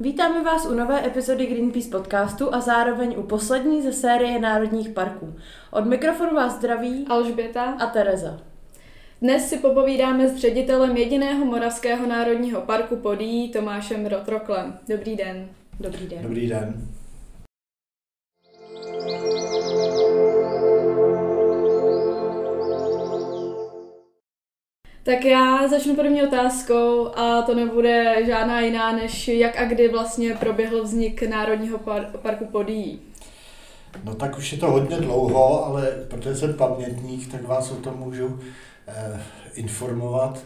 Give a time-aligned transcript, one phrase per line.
[0.00, 5.34] Vítáme vás u nové epizody Greenpeace podcastu a zároveň u poslední ze série národních parků.
[5.70, 8.40] Od mikrofonu vás zdraví Alžběta a Tereza.
[9.22, 14.78] Dnes si popovídáme s ředitelem jediného Moravského národního parku Podí Tomášem Rotroklem.
[14.88, 15.48] Dobrý den.
[15.80, 16.22] Dobrý den.
[16.22, 16.88] Dobrý den.
[25.04, 30.34] Tak já začnu první otázkou a to nebude žádná jiná, než jak a kdy vlastně
[30.34, 33.00] proběhl vznik Národního par- parku Podí.
[34.04, 37.96] No tak už je to hodně dlouho, ale protože jsem pamětník, tak vás o tom
[37.96, 38.40] můžu
[38.88, 39.20] eh,
[39.54, 40.38] informovat.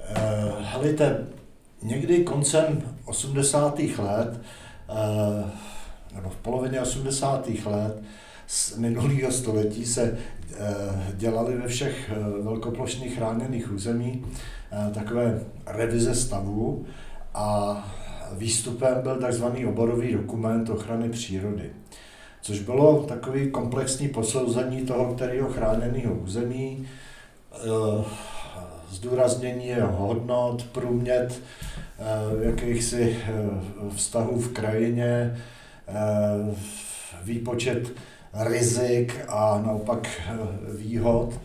[0.00, 0.14] Eh,
[0.60, 1.26] helejte,
[1.82, 3.78] někdy koncem 80.
[3.98, 4.40] let,
[4.88, 5.50] eh,
[6.14, 7.66] nebo v polovině 80.
[7.66, 8.02] let
[8.46, 10.56] z minulého století se eh,
[11.14, 14.24] dělaly ve všech eh, velkoplošných chráněných území
[14.72, 16.86] eh, takové revize stavu
[17.34, 17.78] a
[18.32, 21.70] výstupem byl takzvaný oborový dokument ochrany přírody
[22.40, 26.88] což bylo takový komplexní posouzení toho, kterého chráněného území,
[28.90, 31.42] zdůraznění jeho hodnot, průmět
[32.40, 33.16] jakýchsi
[33.96, 35.38] vztahů v krajině,
[37.22, 37.92] výpočet
[38.34, 40.08] rizik a naopak
[40.78, 41.40] výhod.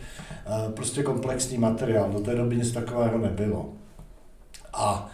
[0.74, 2.10] Prostě komplexní materiál.
[2.10, 3.72] Do té doby nic takového nebylo.
[4.72, 5.10] A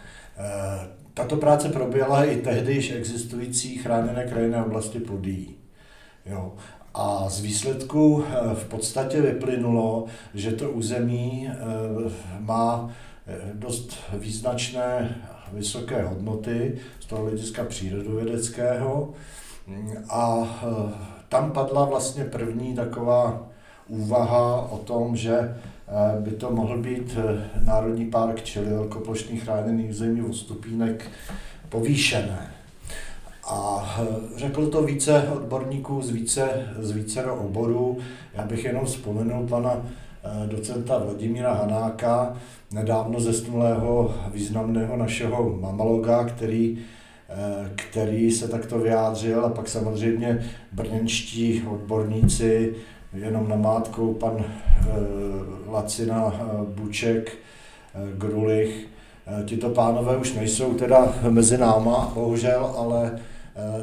[1.14, 5.56] tato práce proběhla i tehdy již existující chráněné krajinné oblasti Podí.
[6.26, 6.52] Jo.
[6.94, 8.24] A z výsledku
[8.54, 11.50] v podstatě vyplynulo, že to území
[12.40, 12.90] má
[13.54, 15.16] dost význačné
[15.52, 19.12] vysoké hodnoty z toho hlediska přírodovědeckého
[20.10, 20.60] a
[21.28, 23.42] tam padla vlastně první taková
[23.88, 25.56] úvaha o tom, že
[26.20, 27.16] by to mohl být
[27.64, 31.04] Národní park, čili velkoplošný chráněný území od stupínek
[31.68, 32.50] povýšené.
[33.50, 33.84] A
[34.36, 37.98] řekl to více odborníků z více, z více oborů.
[38.34, 39.76] Já bych jenom vzpomenul pana
[40.46, 42.36] docenta Vladimíra Hanáka,
[42.72, 46.78] nedávno zesnulého významného našeho mamaloga, který,
[47.74, 52.74] který se takto vyjádřil a pak samozřejmě brněnští odborníci,
[53.12, 54.44] jenom namátkou pan
[55.66, 56.32] Lacina
[56.68, 57.36] Buček,
[58.16, 58.86] Grulich,
[59.44, 63.18] Tito pánové už nejsou teda mezi náma, bohužel, ale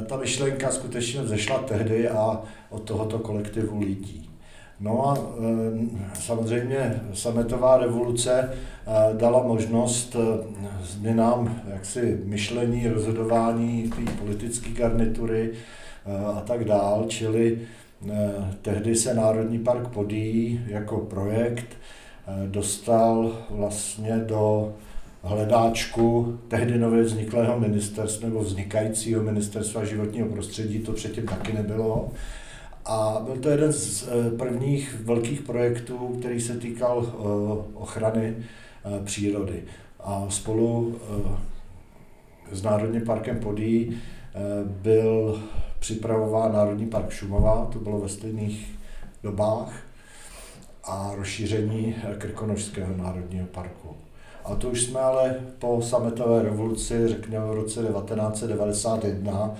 [0.06, 4.30] ta myšlenka skutečně vzešla tehdy a od tohoto kolektivu lidí.
[4.80, 5.18] No a
[6.14, 8.50] samozřejmě sametová revoluce
[9.12, 10.16] dala možnost
[10.82, 15.52] změnám jaksi myšlení, rozhodování té politické garnitury
[16.36, 17.58] a tak dál, čili
[18.62, 21.66] tehdy se Národní park Podí jako projekt
[22.46, 24.74] dostal vlastně do
[25.22, 32.10] hledáčku tehdy nově vzniklého ministerstva nebo vznikajícího ministerstva životního prostředí, to předtím taky nebylo.
[32.88, 37.12] A byl to jeden z prvních velkých projektů, který se týkal
[37.74, 38.36] ochrany
[39.04, 39.62] přírody.
[40.00, 40.96] A spolu
[42.52, 43.98] s Národním parkem Podí
[44.64, 45.42] byl
[45.78, 48.78] připravován Národní park Šumava, to bylo ve stejných
[49.22, 49.72] dobách,
[50.84, 53.96] a rozšíření Krkonožského národního parku.
[54.44, 59.54] A to už jsme ale po sametové revoluci, řekněme v roce 1991,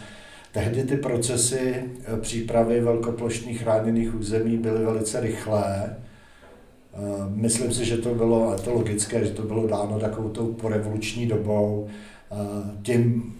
[0.56, 1.84] tehdy ty procesy
[2.20, 5.96] přípravy velkoplošných chráněných území byly velice rychlé.
[7.28, 11.88] Myslím si, že to bylo, to logické, že to bylo dáno takovou tou porevoluční dobou,
[12.82, 13.34] tím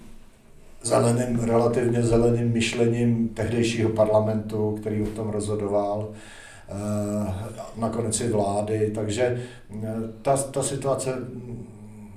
[0.82, 6.08] zeleným, relativně zeleným myšlením tehdejšího parlamentu, který o tom rozhodoval
[7.76, 9.42] nakonec i vlády, takže
[10.22, 11.14] ta, ta situace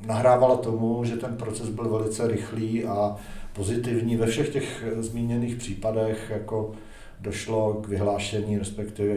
[0.08, 3.16] nahrávala tomu, že ten proces byl velice rychlý a
[3.54, 4.16] pozitivní.
[4.16, 6.72] Ve všech těch zmíněných případech jako
[7.20, 9.16] došlo k vyhlášení, respektive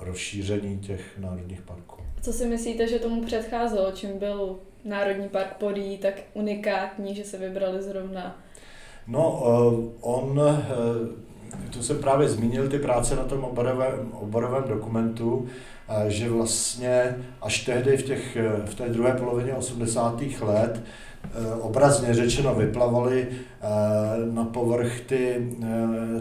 [0.00, 2.02] rozšíření těch národních parků.
[2.22, 3.92] Co si myslíte, že tomu předcházelo?
[3.92, 8.40] Čím byl Národní park Podí tak unikátní, že se vybrali zrovna?
[9.06, 9.42] No,
[10.00, 10.40] on
[11.70, 15.48] to jsem právě zmínil, ty práce na tom oborovém, oborovém dokumentu,
[16.08, 20.22] že vlastně až tehdy v, těch, v té druhé polovině 80.
[20.40, 20.82] let
[21.60, 23.26] obrazně řečeno vyplavaly
[24.32, 25.48] na povrch ty,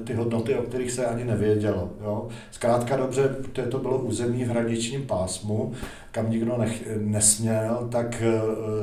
[0.04, 1.90] ty hodnoty, o kterých se ani nevědělo.
[2.04, 2.28] Jo.
[2.52, 3.36] Zkrátka dobře,
[3.70, 5.72] to bylo území v hraničním pásmu,
[6.12, 8.24] kam nikdo nech, nesměl, tak,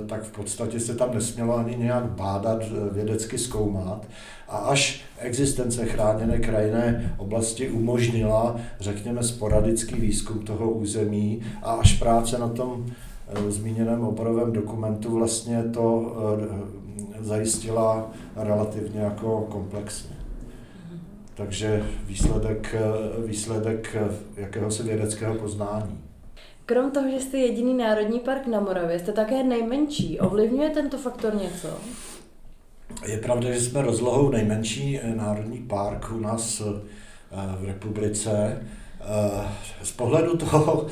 [0.07, 2.63] tak v podstatě se tam nesmělo ani nějak bádat,
[2.93, 4.07] vědecky zkoumat.
[4.49, 12.39] A až existence chráněné krajinné oblasti umožnila, řekněme, sporadický výzkum toho území a až práce
[12.39, 12.87] na tom
[13.49, 16.17] zmíněném oborovém dokumentu vlastně to
[17.21, 20.17] zajistila relativně jako komplexně.
[21.35, 22.75] Takže výsledek,
[23.27, 23.97] výsledek
[24.37, 26.01] jakéhosi vědeckého poznání.
[26.67, 30.21] Krom toho, že jste jediný národní park na Moravě, jste také nejmenší.
[30.21, 31.69] Ovlivňuje tento faktor něco?
[33.07, 36.63] Je pravda, že jsme rozlohou nejmenší národní park u nás
[37.61, 38.63] v republice.
[39.83, 40.87] Z pohledu toho,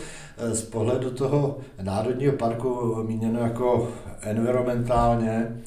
[0.52, 3.88] z pohledu toho národního parku míněno jako
[4.20, 5.62] environmentálně,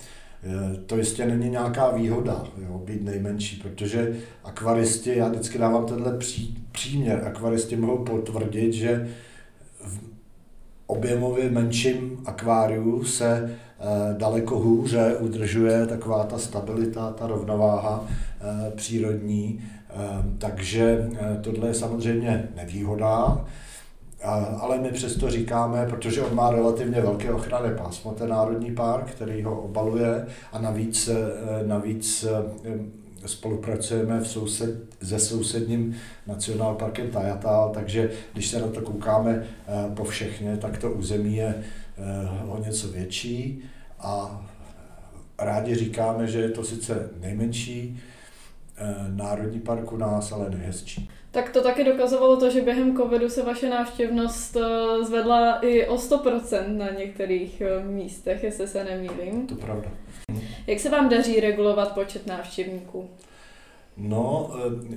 [0.86, 6.64] to jistě není nějaká výhoda, jo, být nejmenší, protože akvaristi, já vždycky dávám tenhle pří,
[6.72, 9.10] příměr, akvaristi mohou potvrdit, že
[10.92, 13.86] objemově menším akváriu se eh,
[14.18, 19.96] daleko hůře udržuje taková ta stabilita, ta rovnováha eh, přírodní, eh,
[20.38, 21.10] takže
[21.42, 23.46] tohle je samozřejmě nevýhoda,
[24.60, 29.44] ale my přesto říkáme, protože on má relativně velké ochranné pásmo, ten národní park, který
[29.44, 31.10] ho obaluje a navíc,
[31.66, 32.26] navíc
[33.26, 35.96] spolupracujeme v soused, se sousedním
[36.28, 39.48] nacionálparkem Tajatal, takže když se na to koukáme
[39.96, 41.64] po všechně, tak to území je
[42.48, 43.64] o něco větší
[44.00, 44.46] a
[45.40, 48.00] rádi říkáme, že je to sice nejmenší
[49.08, 51.10] národní park u nás, ale nejhezčí.
[51.32, 55.96] Tak to taky dokazovalo to, že během covidu se vaše návštěvnost eh, zvedla i o
[55.96, 59.48] 100% na některých eh, místech, jestli se nemýlím.
[59.48, 59.90] To pravda.
[60.68, 63.10] Jak se vám daří regulovat počet návštěvníků?
[63.98, 64.96] No, eh,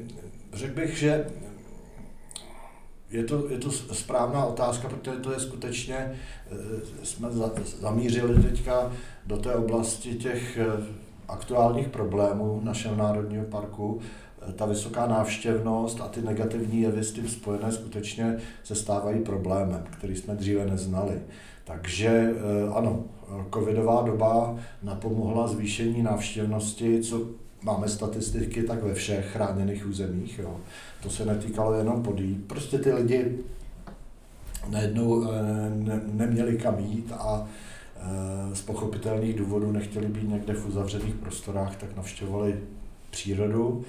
[0.52, 1.26] řekl bych, že
[3.10, 6.14] je to, je to správná otázka, protože to je skutečně,
[7.02, 7.28] jsme
[7.80, 8.92] zamířili teďka
[9.26, 10.58] do té oblasti těch
[11.28, 14.00] aktuálních problémů našeho národního parku,
[14.56, 20.16] ta vysoká návštěvnost a ty negativní jevy s tím spojené skutečně se stávají problémem, který
[20.16, 21.20] jsme dříve neznali.
[21.64, 23.04] Takže eh, ano,
[23.54, 27.20] covidová doba napomohla zvýšení návštěvnosti, co
[27.62, 30.38] máme statistiky tak ve všech chráněných územích.
[30.38, 30.56] Jo.
[31.02, 32.34] To se netýkalo jenom podí.
[32.34, 33.38] Prostě ty lidi
[34.70, 37.46] najednou eh, ne, neměli kam jít a
[37.96, 42.60] eh, z pochopitelných důvodů nechtěli být někde v uzavřených prostorách, tak navštěvovali
[43.10, 43.84] přírodu.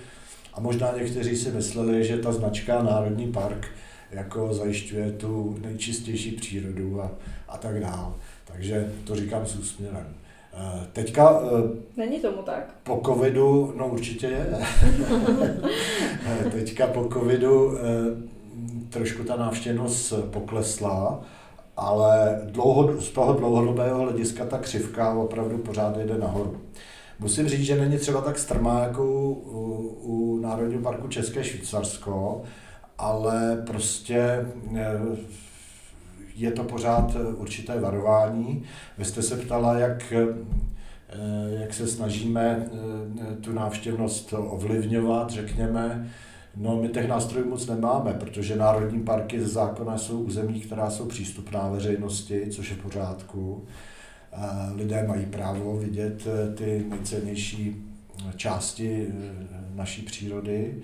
[0.53, 3.67] A možná někteří si mysleli, že ta značka Národní park
[4.11, 7.11] jako zajišťuje tu nejčistější přírodu a,
[7.47, 8.13] a tak dále.
[8.45, 10.07] Takže to říkám s úsměvem.
[10.57, 11.41] Eh, teďka...
[11.43, 12.75] Eh, Není tomu tak?
[12.83, 14.47] Po covidu, no určitě je.
[16.27, 17.77] Eh, teďka po covidu
[18.89, 21.21] trošku ta návštěvnost poklesla,
[21.77, 26.57] ale dlouho, z toho dlouhodobého hlediska ta křivka opravdu pořád jde nahoru.
[27.19, 32.41] Musím říct, že není třeba tak strmá jako u, u Národního parku České Švýcarsko,
[32.97, 34.45] ale prostě
[34.75, 34.99] eh,
[36.35, 38.63] je to pořád určité varování.
[38.97, 40.25] Vy jste se ptala, jak, eh,
[41.59, 46.09] jak se snažíme eh, tu návštěvnost ovlivňovat, řekněme.
[46.57, 51.05] No, my těch nástrojů moc nemáme, protože národní parky ze zákona jsou území, která jsou
[51.05, 53.65] přístupná veřejnosti, což je v pořádku
[54.75, 57.75] lidé mají právo vidět eh, ty nejcennější
[58.35, 59.33] části eh,
[59.75, 60.75] naší přírody.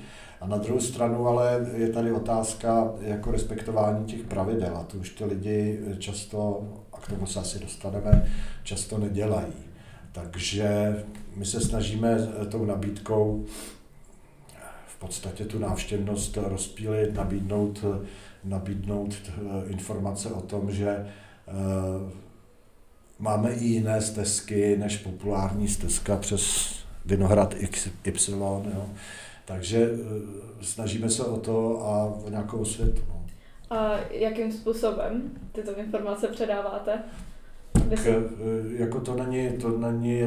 [0.41, 5.09] A na druhou stranu ale je tady otázka jako respektování těch pravidel a to už
[5.09, 8.31] ty lidi často, a k tomu se asi dostaneme,
[8.63, 9.53] často nedělají.
[10.11, 10.95] Takže
[11.35, 13.45] my se snažíme eh, tou nabídkou
[14.87, 17.85] v podstatě tu návštěvnost rozpílit, nabídnout,
[18.43, 19.15] nabídnout
[19.67, 21.05] informace o tom, že
[23.19, 26.73] máme i jiné stezky než populární stezka přes
[27.05, 27.55] Vinohrad
[28.13, 28.31] XY.
[28.31, 28.89] Jo.
[29.51, 33.01] Takže eh, snažíme se o to a o nějakou světu.
[33.09, 33.25] No.
[33.69, 37.03] A jakým způsobem tyto informace předáváte?
[37.91, 38.21] Tak, eh,
[38.77, 40.19] jako to není, to není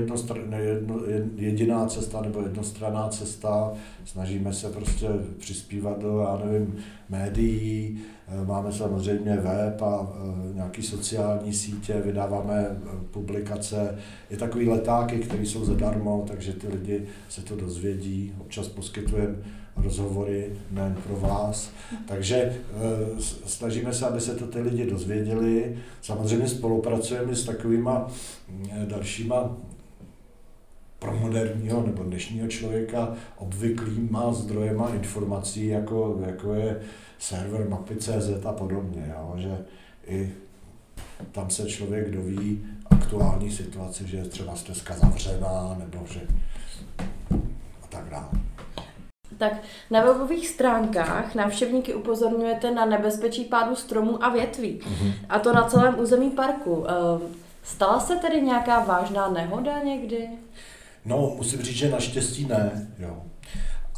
[0.59, 1.01] jedno,
[1.37, 3.73] jediná cesta nebo jednostranná cesta.
[4.05, 6.77] Snažíme se prostě přispívat do, já nevím,
[7.09, 12.77] médií, eh, máme samozřejmě web a eh, nějaký sociální sítě, vydáváme
[13.11, 13.99] publikace.
[14.31, 18.33] Je takový letáky, které jsou zadarmo, takže ty lidi se to dozvědí.
[18.41, 19.37] Občas poskytujeme
[19.77, 21.71] rozhovory nejen pro vás.
[22.09, 22.57] Takže e,
[23.47, 25.79] snažíme se, aby se to ty lidi dozvěděli.
[26.03, 28.07] Samozřejmě spolupracujeme s takovýma
[28.71, 29.57] e, dalšíma
[30.99, 36.81] pro moderního nebo dnešního člověka obvyklýma zdrojema informací, jako, jako je
[37.19, 39.15] server mapy.cz a podobně.
[39.17, 39.35] Jo?
[39.37, 39.59] Že
[40.07, 40.33] i
[41.33, 46.21] tam se člověk doví aktuální situaci, že je třeba stezka zavřená, nebo že
[47.83, 48.54] a tak dále.
[49.39, 49.53] Tak
[49.91, 54.81] na webových stránkách návštěvníky upozorňujete na nebezpečí pádu stromů a větví.
[54.81, 55.13] Mm-hmm.
[55.29, 56.87] A to na celém území parku.
[56.89, 60.29] Ehm, Stala se tedy nějaká vážná nehoda někdy?
[61.05, 63.23] No, musím říct, že naštěstí ne, jo.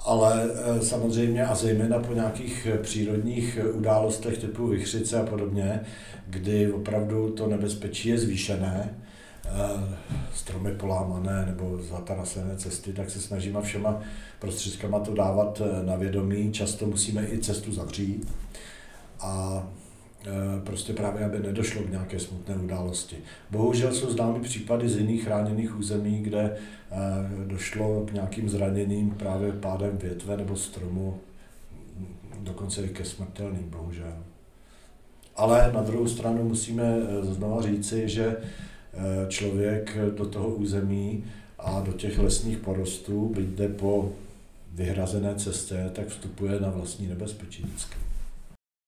[0.04, 5.80] Ale eh, samozřejmě a zejména po nějakých přírodních událostech typu vychřice a podobně,
[6.26, 8.94] kdy opravdu to nebezpečí je zvýšené,
[10.34, 14.00] stromy polámané nebo zatarasené cesty, tak se snažíme všema
[14.38, 16.52] prostředkama to dávat eh, na vědomí.
[16.52, 18.28] Často musíme i cestu zavřít
[19.20, 19.62] a
[20.26, 23.16] Eh, prostě právě, aby nedošlo k nějaké smutné události.
[23.50, 26.96] Bohužel jsou známy případy z jiných chráněných území, kde eh,
[27.46, 31.18] došlo k nějakým zraněním právě pádem větve nebo stromu,
[32.40, 34.16] dokonce i ke smrtelným, bohužel.
[35.36, 38.36] Ale na druhou stranu musíme znova říci, že
[39.28, 41.24] člověk do toho území
[41.58, 44.12] a do těch lesních porostů, byť jde po
[44.72, 47.96] vyhrazené cestě, tak vstupuje na vlastní nebezpečí vždycky.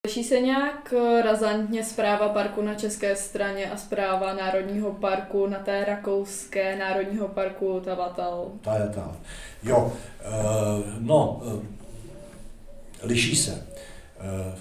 [0.07, 5.59] Liší se nějak eh, razantně zpráva parku na české straně a zpráva Národního parku na
[5.59, 8.51] té rakouské Národního parku Tavatal?
[8.61, 9.15] Tavatal.
[9.63, 9.93] Jo,
[10.27, 11.63] uh, no, uh,
[13.03, 13.51] liší se.
[13.51, 14.59] Uh,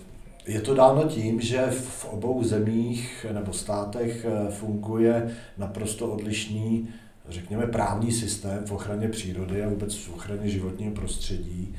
[0.48, 6.88] je to dáno tím, že v obou zemích nebo státech funguje naprosto odlišný,
[7.28, 11.74] řekněme, právní systém v ochraně přírody a vůbec v ochraně životního prostředí.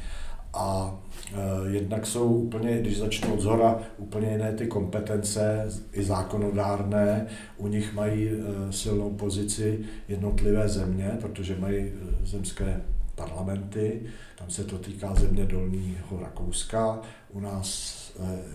[0.53, 0.99] A
[1.33, 7.27] e, jednak jsou úplně, když začnu od zhora, úplně jiné ty kompetence, i zákonodárné.
[7.57, 8.33] U nich mají e,
[8.73, 11.91] silnou pozici jednotlivé země, protože mají
[12.23, 12.81] zemské
[13.19, 14.01] parlamenty,
[14.37, 16.99] tam se to týká země Dolního Rakouska.
[17.33, 17.99] U nás,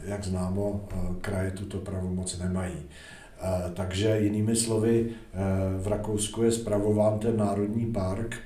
[0.04, 0.88] jak známo,
[1.20, 2.76] kraje tuto pravomoc nemají.
[3.74, 5.10] Takže jinými slovy,
[5.78, 8.36] v Rakousku je spravován ten národní park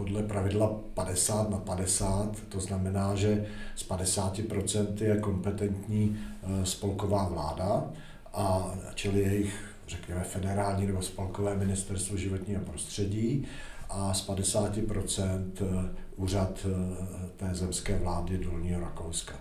[0.00, 7.90] podle pravidla 50 na 50, to znamená, že z 50% je kompetentní eh, spolková vláda,
[8.34, 13.46] a čili jejich, řekněme, federální nebo spolkové ministerstvo životního prostředí
[13.90, 19.34] a z 50% eh, úřad eh, té zemské vlády Dolního Rakouska.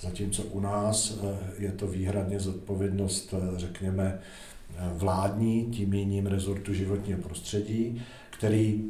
[0.00, 1.18] Zatímco u nás
[1.58, 4.18] je to výhradně zodpovědnost, řekněme,
[4.92, 8.84] vládní, tím jiným rezortu životního prostředí, který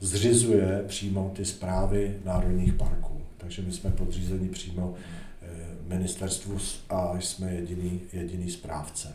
[0.00, 3.20] zřizuje přímo ty zprávy národních parků.
[3.38, 4.94] Takže my jsme podřízeni přímo
[5.42, 5.46] eh,
[5.86, 9.12] ministerstvu a jsme jediný, jediný správce.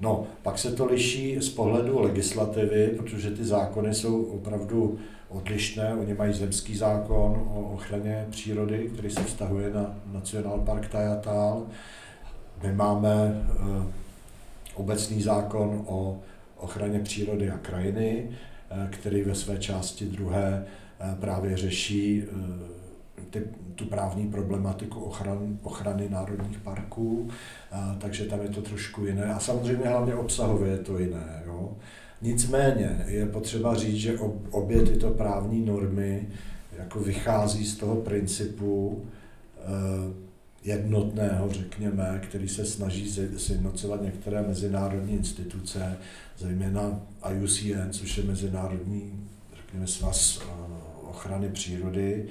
[0.00, 4.98] No, pak se to liší z pohledu legislativy, protože ty zákony jsou opravdu
[5.28, 5.94] odlišné.
[5.94, 11.66] Oni mají zemský zákon o ochraně přírody, který se vztahuje na National Park Tajatal.
[12.62, 13.86] My máme eh,
[14.74, 16.18] obecný zákon o
[16.56, 18.28] ochraně přírody a krajiny,
[18.70, 20.66] Eh, který ve své části druhé
[21.00, 22.24] eh, právě řeší
[23.30, 23.42] ty,
[23.74, 27.28] tu právní problematiku ochran, ochrany národních parků,
[27.98, 29.24] takže tam je to trošku jiné.
[29.24, 31.42] A samozřejmě hlavně obsahově je to jiné.
[31.46, 31.72] Jo.
[32.22, 34.18] Nicméně je potřeba říct, že
[34.50, 36.28] obě tyto právní normy
[36.78, 39.04] jako vychází z toho principu
[40.64, 45.96] jednotného, řekněme, který se snaží sjednocovat některé mezinárodní instituce,
[46.38, 49.26] zejména IUCN, což je Mezinárodní
[49.66, 50.46] řekněme, svaz eh,
[51.02, 52.26] ochrany přírody,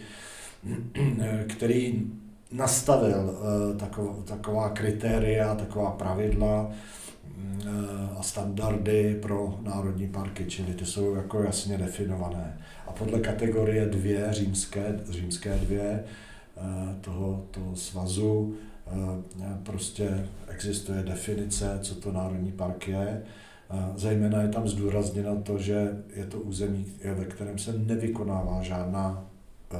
[1.48, 2.12] který
[2.52, 3.40] nastavil
[3.74, 3.78] eh,
[4.24, 7.70] taková, kritéria, taková pravidla eh,
[8.18, 12.58] a standardy pro národní parky, čili ty jsou jako jasně definované.
[12.88, 16.04] A podle kategorie dvě, římské, římské dvě,
[17.02, 18.56] toho, toho svazu,
[19.64, 23.24] prostě existuje definice, co to národní park je
[23.96, 29.26] Zejména je tam zdůrazněno to, že je to území, ve kterém se nevykonává žádná
[29.74, 29.78] eh,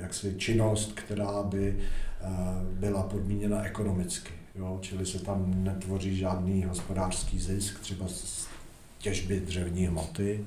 [0.00, 2.26] jaksi činnost, která by eh,
[2.72, 4.32] byla podmíněna ekonomicky.
[4.54, 4.78] Jo?
[4.80, 8.46] Čili se tam netvoří žádný hospodářský zisk, třeba z
[8.98, 10.46] těžby dřevní hmoty.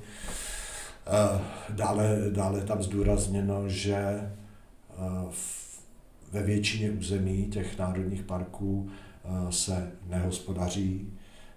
[1.06, 4.30] Eh, dále, dále tam zdůrazněno, že
[6.32, 8.90] ve většině území těch národních parků
[9.50, 11.12] se nehospodaří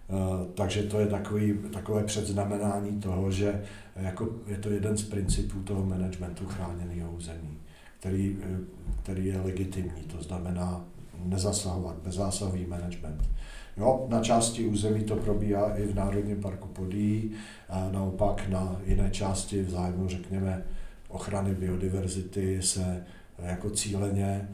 [0.10, 3.64] Eh, takže to je takový, takové předznamenání toho, že
[3.96, 7.58] jako je to jeden z principů toho managementu chráněného území,
[8.00, 8.58] který, eh,
[9.04, 10.86] který je legitimní, to znamená
[11.24, 13.30] nezasahovat, bezzásahový management.
[13.78, 17.32] Jo, na části území to probíhá i v Národním parku Podí,
[17.70, 20.64] a naopak na jiné části v zájmu, řekněme,
[21.08, 23.06] ochrany biodiverzity se
[23.40, 24.50] jako cíleně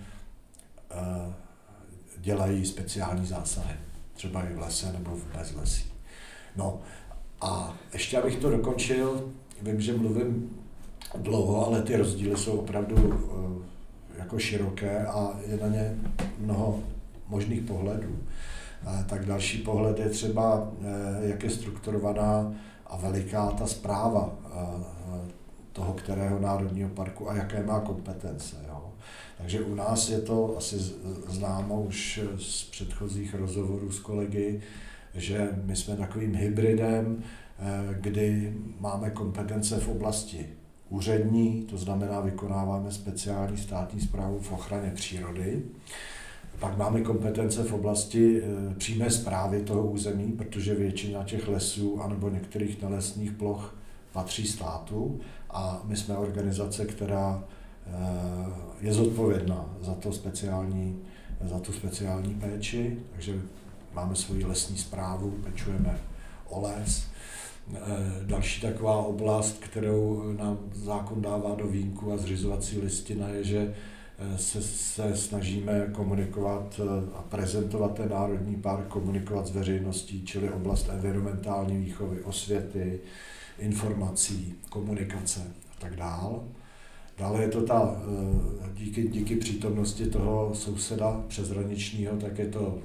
[0.91, 1.33] eh,
[2.17, 3.75] dělají speciální zásahy
[4.13, 5.85] třeba i v lese nebo v bezlesí.
[6.55, 6.81] No
[7.41, 9.31] a ještě abych to dokončil,
[9.62, 10.50] vím, že mluvím
[11.17, 13.62] dlouho, ale ty rozdíly jsou opravdu uh,
[14.17, 15.96] jako široké a je na ně
[16.39, 16.79] mnoho
[17.27, 18.17] možných pohledů.
[19.10, 20.72] tak další pohled je třeba,
[21.22, 22.53] jak je strukturovaná
[22.88, 24.36] a veliká ta zpráva
[25.74, 28.55] toho kterého národního parku a jaké má kompetence.
[28.67, 28.93] Jo.
[29.38, 30.79] Takže u nás je to asi
[31.27, 34.62] známo už z předchozích rozhovorů s kolegy,
[35.15, 37.24] že my jsme takovým hybridem,
[37.60, 40.50] eh, kdy máme kompetence v oblasti
[40.93, 45.62] úřední, to znamená vykonáváme speciální státní zprávu v ochraně přírody.
[46.59, 52.29] Pak máme kompetence v oblasti eh, přímé zprávy toho území, protože většina těch lesů anebo
[52.29, 53.75] některých nelesních ploch
[54.12, 55.19] patří státu
[55.50, 57.91] a my jsme organizace, která eh,
[58.81, 61.00] je zodpovědná za, to speciální,
[61.41, 63.41] za tu speciální péči, takže
[63.93, 66.00] máme svoji lesní zprávu, pečujeme
[66.50, 67.03] o les.
[67.72, 67.79] Eh,
[68.22, 73.74] další taková oblast, kterou nám zákon dává do výjimku a zřizovací listina je, že
[74.20, 76.82] eh, se, se snažíme komunikovat
[77.15, 83.00] a prezentovat ten národní park, komunikovat s veřejností, čili oblast environmentální výchovy, osvěty,
[83.60, 85.41] informací, komunikace
[85.72, 86.43] a tak dál.
[87.17, 87.96] Dále je to ta,
[88.65, 92.77] eh, díky, díky přítomnosti toho souseda přeshraničního, tak je to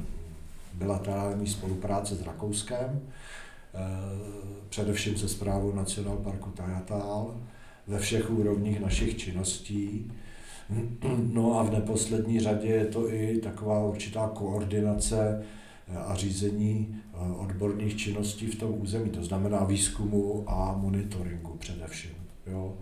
[0.75, 3.13] bilaterální spolupráce s Rakouskem, eh,
[4.69, 7.41] především se zprávou Nacional Parku Tajatal,
[7.87, 10.13] ve všech úrovních našich činností.
[11.33, 15.45] No a v neposlední řadě je to i taková určitá koordinace
[15.97, 22.11] a řízení eh, odborných činností v tom území, to znamená výzkumu a monitoringu především.
[22.47, 22.77] Jo?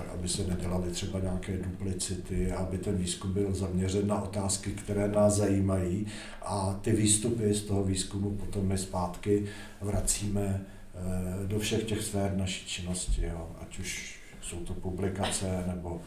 [0.00, 5.08] Tak, aby se nedělaly třeba nějaké duplicity, aby ten výzkum byl zaměřen na otázky, které
[5.08, 6.06] nás zajímají
[6.42, 9.46] a ty výstupy z toho výzkumu potom my zpátky
[9.80, 13.50] vracíme eh, do všech těch sfér naší činnosti, jo?
[13.60, 16.00] ať už jsou to publikace nebo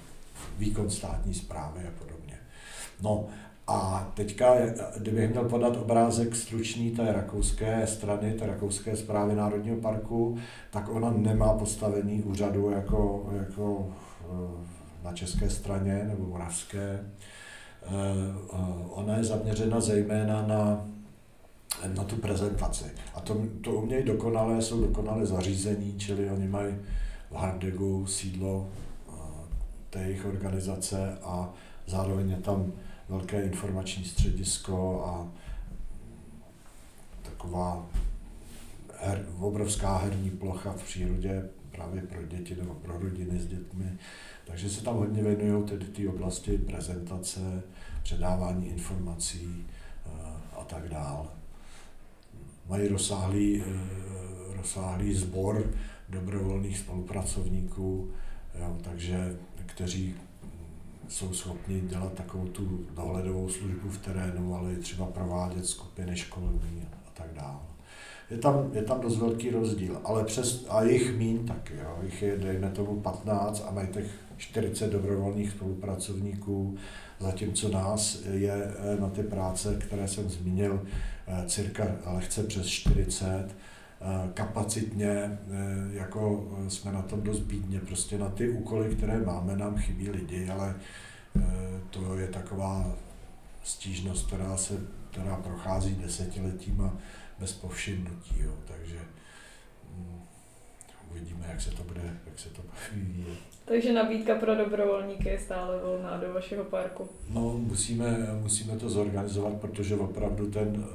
[0.58, 2.38] výkon státní zprávy a podobně.
[3.02, 3.28] No
[3.67, 4.55] a teďka,
[4.98, 10.38] kdybych měl podat obrázek stručný té rakouské strany, té rakouské zprávy Národního parku,
[10.72, 13.88] tak ona nemá postavení úřadu jako, jako
[14.22, 16.99] eh, na české straně nebo moravské.
[17.84, 17.89] Eh,
[18.89, 20.86] ona je zaměřena zejména na,
[21.95, 22.86] na tu prezentaci.
[23.15, 26.76] A to, to umějí dokonale, jsou dokonale zařízení, čili oni mají
[27.32, 29.12] v Hardegu sídlo eh,
[29.89, 31.54] té jejich organizace a
[31.88, 32.71] zároveň je tam
[33.10, 35.28] velké informační středisko a
[37.22, 37.86] taková
[39.00, 43.98] her, obrovská herní plocha v přírodě právě pro děti nebo pro rodiny s dětmi.
[44.46, 47.63] Takže se tam hodně věnují tedy té oblasti prezentace,
[48.04, 49.68] předávání informací
[50.06, 50.10] eh,
[50.60, 51.28] a tak dále.
[52.70, 55.74] Mají rozsáhlý, eh, rozsáhlý sbor
[56.10, 58.12] dobrovolných spolupracovníků,
[58.60, 60.16] jo, takže kteří
[61.08, 66.88] jsou schopni dělat takovou tu dohledovou službu v terénu, ale i třeba provádět skupiny školení
[67.08, 67.60] a tak dále.
[68.32, 71.98] Je tam, je tam dost velký rozdíl, ale přes, a jich mín taky, jo.
[72.04, 74.06] jich je dejme tomu 15 a mají těch
[74.38, 76.78] 40 dobrovolných spolupracovníků,
[77.20, 80.82] zatímco nás je eh, na ty práce, které jsem zmínil,
[81.28, 83.54] eh, cirka lehce přes 40, eh,
[84.34, 85.39] kapacitně,
[85.92, 90.50] jako jsme na tom dost bídně, prostě na ty úkoly, které máme, nám chybí lidi,
[90.50, 90.76] ale
[91.89, 92.96] to je taková
[93.63, 94.74] stížnost, která, se,
[95.12, 96.94] která prochází desetiletíma
[97.39, 98.52] bez povšimnutí, jo.
[98.68, 99.00] takže
[99.98, 100.22] um,
[101.12, 102.62] uvidíme, jak se to bude, jak se to
[102.94, 103.38] vyvíjet.
[103.66, 107.10] Takže nabídka pro dobrovolníky je stále volná do vašeho parku.
[107.30, 110.86] No, musíme, musíme to zorganizovat, protože opravdu ten,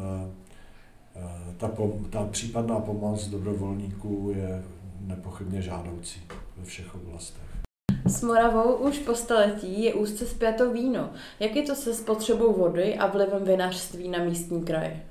[1.56, 4.62] ta, pom, ta případná pomoc dobrovolníků je
[5.00, 6.20] nepochybně žádoucí
[6.56, 7.42] ve všech oblastech.
[8.06, 11.10] S Moravou už po staletí je úzce zpěto víno.
[11.40, 15.02] Jak je to se spotřebou vody a vlivem vinařství na místní kraje?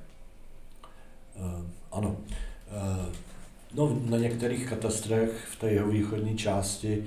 [1.36, 2.10] Uh, ano.
[2.10, 3.14] Uh,
[3.76, 7.04] no, na některých katastrech v té jeho východní části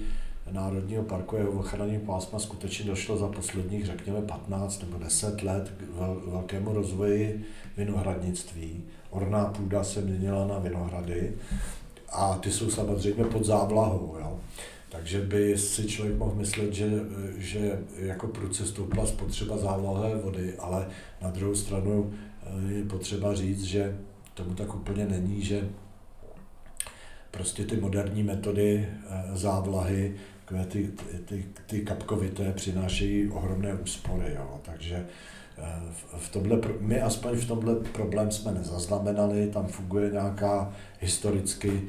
[0.51, 5.83] Národního parku jeho ochranní pásma skutečně došlo za posledních, řekněme, 15 nebo 10 let k
[6.27, 7.45] velkému rozvoji
[7.81, 8.85] vinohradnictví.
[9.11, 11.33] Orná půda se měnila na vinohrady
[12.13, 14.17] a ty jsou samozřejmě pod závlahou.
[14.21, 14.39] Jo.
[14.89, 16.91] Takže by si člověk mohl myslet, že,
[17.39, 20.89] že jako prudce stoupla spotřeba závlahové vody, ale
[21.23, 23.97] na druhou stranu eh, je potřeba říct, že
[24.35, 25.69] tomu tak úplně není, že
[27.31, 30.15] prostě ty moderní metody eh, závlahy,
[30.69, 30.91] ty,
[31.25, 34.35] ty, ty kapkovité přinášejí ohromné úspory.
[34.35, 34.61] Jo.
[34.63, 35.07] Takže
[36.19, 41.83] v tomhle, my aspoň v tomhle problém jsme nezaznamenali, tam funguje nějaká historicky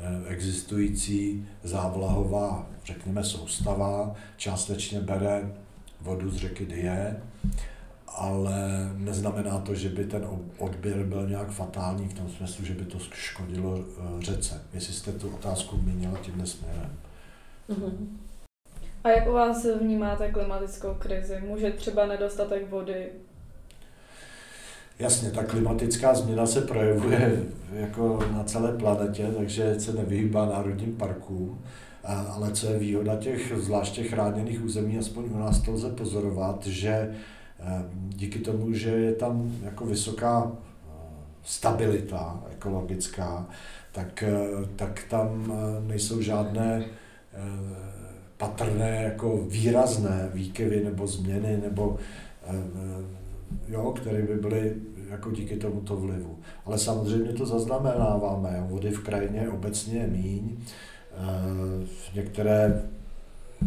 [0.00, 5.52] Eh, existující závlahová, řekněme, soustava, částečně bere
[6.00, 7.22] vodu z řeky Die
[8.06, 10.26] ale neznamená to, že by ten
[10.58, 14.62] odběr byl nějak fatální v tom smyslu, že by to škodilo eh, řece.
[14.72, 16.90] Jestli jste tu otázku měnila tímhle směrem.
[17.68, 18.06] Mm-hmm.
[19.08, 21.40] A jak u vás vnímáte klimatickou krizi?
[21.46, 23.06] Může třeba nedostatek vody
[24.98, 27.42] Jasně, ta klimatická změna se projevuje
[27.72, 31.58] jako na celé planetě, takže se nevyhýbá národním parkům.
[32.04, 36.90] Ale co je výhoda těch zvláště chráněných území, aspoň u nás to lze pozorovat, že
[36.90, 40.92] eh, díky tomu, že je tam jako vysoká eh,
[41.44, 43.46] stabilita ekologická,
[43.92, 45.52] tak, eh, tak tam
[45.86, 46.84] nejsou žádné
[48.38, 51.98] patrné jako výrazné výkyvy nebo změny nebo
[53.68, 54.74] jo, které by byly
[55.10, 56.38] jako díky tomuto vlivu.
[56.64, 58.64] Ale samozřejmě to zaznamenáváme.
[58.68, 60.56] Vody v krajině obecně je míň.
[61.12, 62.82] Eh, některé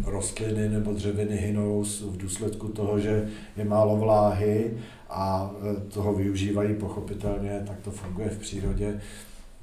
[0.04, 4.78] rostliny nebo dřeviny hynou v důsledku toho, že je málo vláhy
[5.10, 9.00] a eh, toho využívají pochopitelně, tak to funguje v přírodě,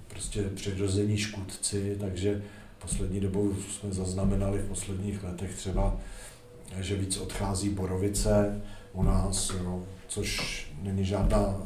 [0.08, 2.42] prostě přirození škůdci, takže
[2.82, 5.98] poslední dobou jsme zaznamenali v posledních letech třeba,
[6.80, 8.62] že víc odchází borovice
[8.94, 11.62] u nás, no, což není žádná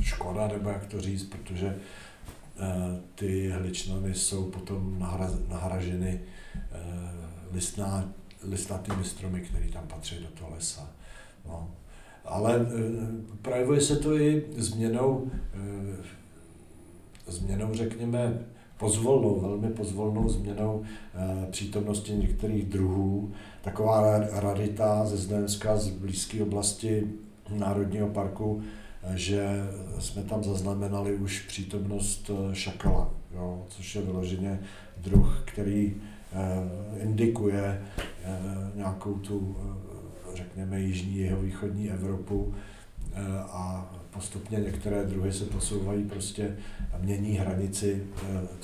[0.00, 1.76] škoda, nebo jak to říct, protože
[2.58, 5.08] eh, ty hličnany jsou potom
[5.48, 6.20] nahraženy
[6.54, 6.78] eh,
[7.52, 10.90] listná, listnatými stromy, které tam patří do toho lesa.
[11.48, 11.70] No.
[12.24, 12.66] Ale eh,
[13.42, 15.30] projevuje se to i změnou,
[17.26, 18.44] změnou řekněme,
[18.80, 20.82] pozvolnou, velmi pozvolnou změnou
[21.50, 23.32] přítomnosti některých druhů.
[23.62, 27.12] Taková rarita ze Znojemska, z blízké oblasti
[27.58, 28.62] Národního parku,
[29.14, 29.46] že
[29.98, 34.60] jsme tam zaznamenali už přítomnost eh, šakala, jo, což je vyloženě
[34.96, 35.96] druh, který
[36.32, 37.82] eh, indikuje
[38.24, 38.38] eh,
[38.74, 39.56] nějakou tu,
[40.34, 42.54] řekněme, jižní, jeho východní Evropu
[43.48, 46.56] a postupně některé druhy se posouvají prostě
[46.92, 48.02] a mění hranici,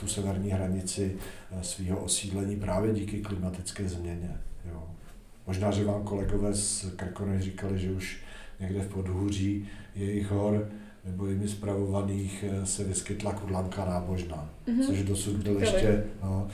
[0.01, 1.17] tu severní hranici
[1.63, 4.37] svého osídlení právě díky klimatické změně.
[4.73, 4.83] Jo.
[5.47, 8.19] Možná, že vám kolegové z Krkony říkali, že už
[8.61, 10.69] někde v podhůří jejich hor
[11.05, 14.87] nebo jimi zpravovaných eh, se vyskytla kudlanka nábožná, mm-hmm.
[14.87, 16.49] což dosud byl ještě, no,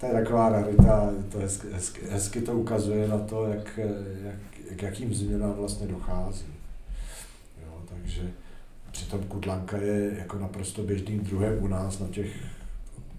[0.00, 3.80] to je taková rarita, to hezky, hezky, hezky to ukazuje na to, jak,
[4.24, 4.36] jak,
[4.76, 6.55] k jakým změnám vlastně dochází.
[8.06, 8.22] Takže
[8.92, 12.36] přitom kudlanka je jako naprosto běžným druhem u nás na těch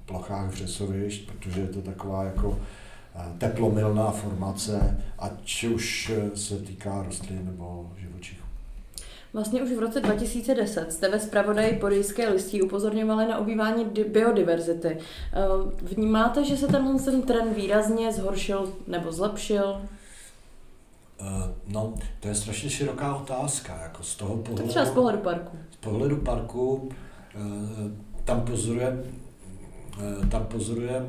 [0.06, 2.60] plochách vřesovišť, protože je to taková jako
[3.15, 8.45] eh, teplomilná formace, ať už eh, se týká rostlin nebo živočichů.
[9.34, 14.97] Vlastně už v roce 2010 jste ve zpravodaji podejské listí upozorňovali na obývání biodiverzity.
[14.97, 15.45] Eh,
[15.82, 19.82] vnímáte, že se tenhle ten trend výrazně zhoršil nebo zlepšil?
[21.19, 23.80] Eh, no, to je strašně široká otázka.
[23.84, 25.58] Jako z toho pohledu, třeba z pohledu parku.
[25.71, 26.89] Z pohledu parku
[27.36, 27.39] eh,
[28.23, 29.03] tam pozorujeme
[30.30, 31.06] tam pozorujeme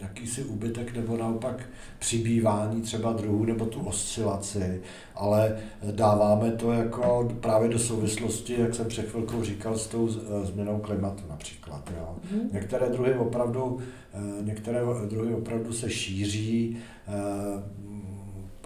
[0.00, 4.82] jakýsi úbytek nebo naopak přibývání třeba druhů nebo tu oscilaci,
[5.14, 5.56] ale
[5.90, 10.08] dáváme to jako právě do souvislosti, jak jsem před chvilkou říkal, s tou
[10.42, 11.90] změnou klimatu například.
[11.96, 12.16] Jo.
[12.24, 12.52] Mm-hmm.
[12.52, 13.78] Některé druhy opravdu,
[14.14, 17.12] eh, některé druhy opravdu se šíří eh,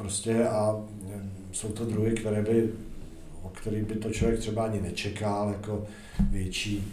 [0.03, 0.85] prostě a
[1.15, 1.21] eh,
[1.53, 2.71] jsou to druhy, které by,
[3.43, 5.87] o kterých by to člověk třeba ani nečekal, jako
[6.31, 6.93] větší,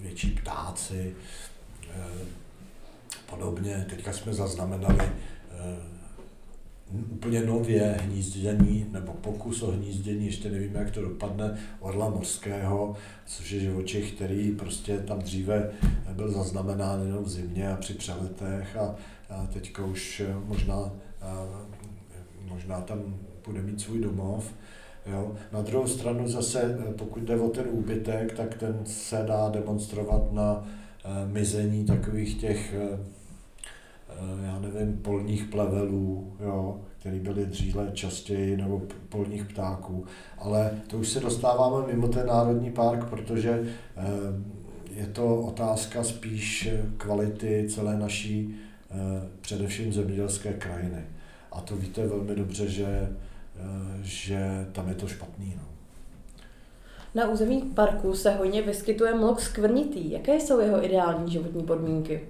[0.00, 1.14] větší ptáci,
[3.30, 3.86] podobně.
[3.90, 5.12] Teďka jsme zaznamenali eh,
[7.10, 13.50] úplně nově hnízdění, nebo pokus o hnízdění, ještě nevíme, jak to dopadne, orla morského, což
[13.50, 15.70] je živočich, který prostě tam dříve
[16.12, 18.94] byl zaznamenán jenom v zimě a při přeletech a,
[19.30, 20.92] a teďka už možná,
[22.48, 24.52] možná tam bude mít svůj domov.
[25.06, 25.34] Jo.
[25.52, 30.68] Na druhou stranu zase, pokud jde o ten úbytek, tak ten se dá demonstrovat na
[31.32, 32.74] mizení takových těch
[34.18, 40.04] Eh, já nevím, polních plevelů, jo, který byly dříve častěji, nebo polních ptáků.
[40.38, 43.62] Ale to už se dostáváme mimo ten národní park, protože
[43.96, 44.02] eh,
[44.90, 48.56] je to otázka spíš kvality celé naší,
[48.90, 48.94] eh,
[49.40, 51.04] především zemědělské krajiny.
[51.56, 53.16] A to víte velmi dobře, že,
[54.02, 55.54] že tam je to špatný.
[55.56, 55.62] No.
[57.14, 60.10] Na území parku se hojně vyskytuje mlok skvrnitý.
[60.10, 62.20] Jaké jsou jeho ideální životní podmínky?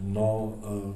[0.00, 0.94] No, eh,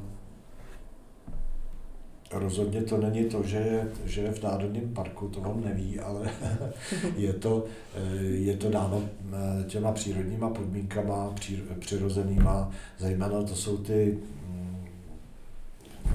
[2.33, 6.31] rozhodně to není to, že je, že je v Národním parku, to on neví, ale
[7.17, 11.35] je to, eh, je to dáno eh, těma přírodníma podmínkama,
[11.79, 14.19] přirozenýma, zejména to jsou ty,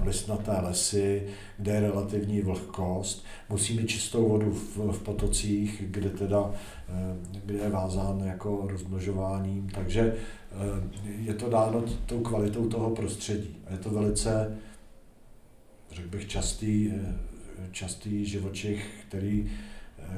[0.04, 1.28] listnaté lesy,
[1.58, 3.26] kde je relativní vlhkost.
[3.50, 6.52] Musí mít čistou vodu v, v potocích, kde teda
[7.46, 9.70] kde je vázán jako rozmnožováním.
[9.70, 10.16] Takže
[11.20, 13.56] je to dáno tou kvalitou toho prostředí.
[13.72, 14.58] Je to velice,
[15.92, 16.92] řekl bych, častý,
[17.72, 19.52] častý živočich, který,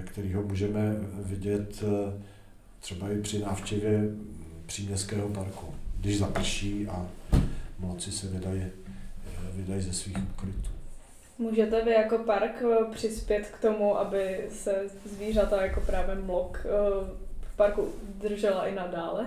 [0.04, 1.84] který ho můžeme vidět
[2.80, 4.10] třeba i při návštěvě
[4.66, 5.68] příměstského parku,
[6.00, 7.08] když zaprší a
[7.80, 8.62] mladci se vydají,
[9.56, 10.76] vydají ze svých ukrytů.
[11.38, 16.70] Můžete vy jako park eh, přispět k tomu, aby se zvířata jako právě mlok eh,
[17.41, 17.88] v parku
[18.22, 19.26] držela i nadále?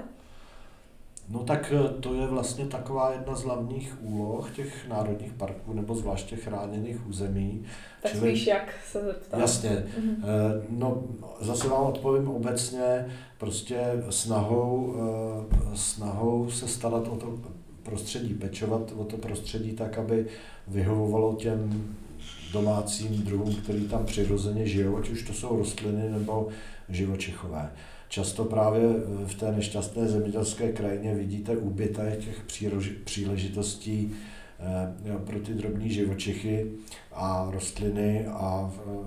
[1.28, 5.94] No tak eh, to je vlastně taková jedna z hlavních úloh těch národních parků nebo
[5.94, 7.66] zvláště chráněných území.
[8.02, 9.40] Tak Čili, spíš jak se zeptám.
[9.40, 9.70] Jasně.
[9.70, 10.62] Mm-hmm.
[10.68, 11.02] No
[11.40, 13.06] zase vám odpovím obecně,
[13.38, 14.96] prostě snahou,
[15.74, 17.38] snahou se starat o to
[17.82, 20.26] prostředí, pečovat o to prostředí tak, aby
[20.68, 21.88] vyhovovalo těm
[22.52, 26.48] domácím druhům, který tam přirozeně žijou, ať už to jsou rostliny nebo
[26.88, 27.70] živočichové.
[28.08, 28.80] Často právě
[29.26, 32.44] v té nešťastné zemědělské krajině vidíte úbytek těch
[33.04, 34.14] příležitostí
[34.60, 36.70] eh, pro ty drobní živočichy
[37.12, 39.06] a rostliny a eh,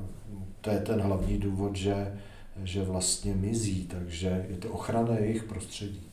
[0.61, 2.17] to je ten hlavní důvod, že,
[2.63, 6.10] že vlastně mizí, takže je to ochrana jejich prostředí.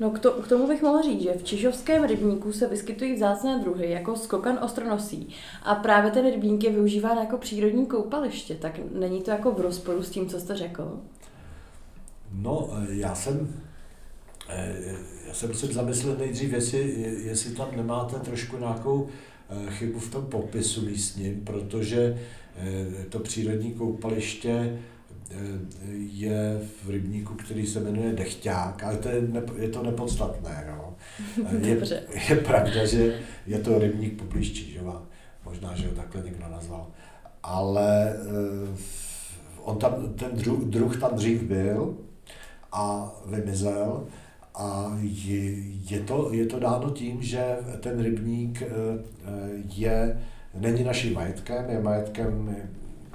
[0.00, 3.58] No k, to, k tomu bych mohla říct, že v Čižovském rybníku se vyskytují vzácné
[3.58, 5.28] druhy, jako skokan ostronosí.
[5.62, 10.02] A právě ten rybník je využíván jako přírodní koupaliště, tak není to jako v rozporu
[10.02, 11.00] s tím, co jste řekl?
[12.32, 13.48] No, eh, já jsem,
[14.48, 14.94] eh,
[15.26, 16.78] já jsem se zamyslel nejdřív, jestli,
[17.24, 19.08] jestli tam nemáte trošku nějakou
[19.50, 22.18] eh, chybu v tom popisu místním, protože
[23.08, 24.78] to přírodní koupaliště
[25.94, 30.64] je v rybníku, který se jmenuje Dechťák, ale to je, ne, je to nepodstatné.
[30.68, 30.94] Jo.
[31.60, 31.78] Je,
[32.28, 35.02] je pravda, že je to rybník poblíž Čižova,
[35.44, 36.86] možná, že ho takhle někdo nazval.
[37.42, 38.16] Ale
[38.70, 38.78] uh,
[39.64, 41.96] on tam, ten druh, druh tam dřív byl
[42.72, 44.06] a vymizel
[44.54, 45.50] a je,
[45.90, 48.62] je, to, je to dáno tím, že ten rybník
[49.74, 50.20] je,
[50.54, 52.56] není naším majetkem, je majetkem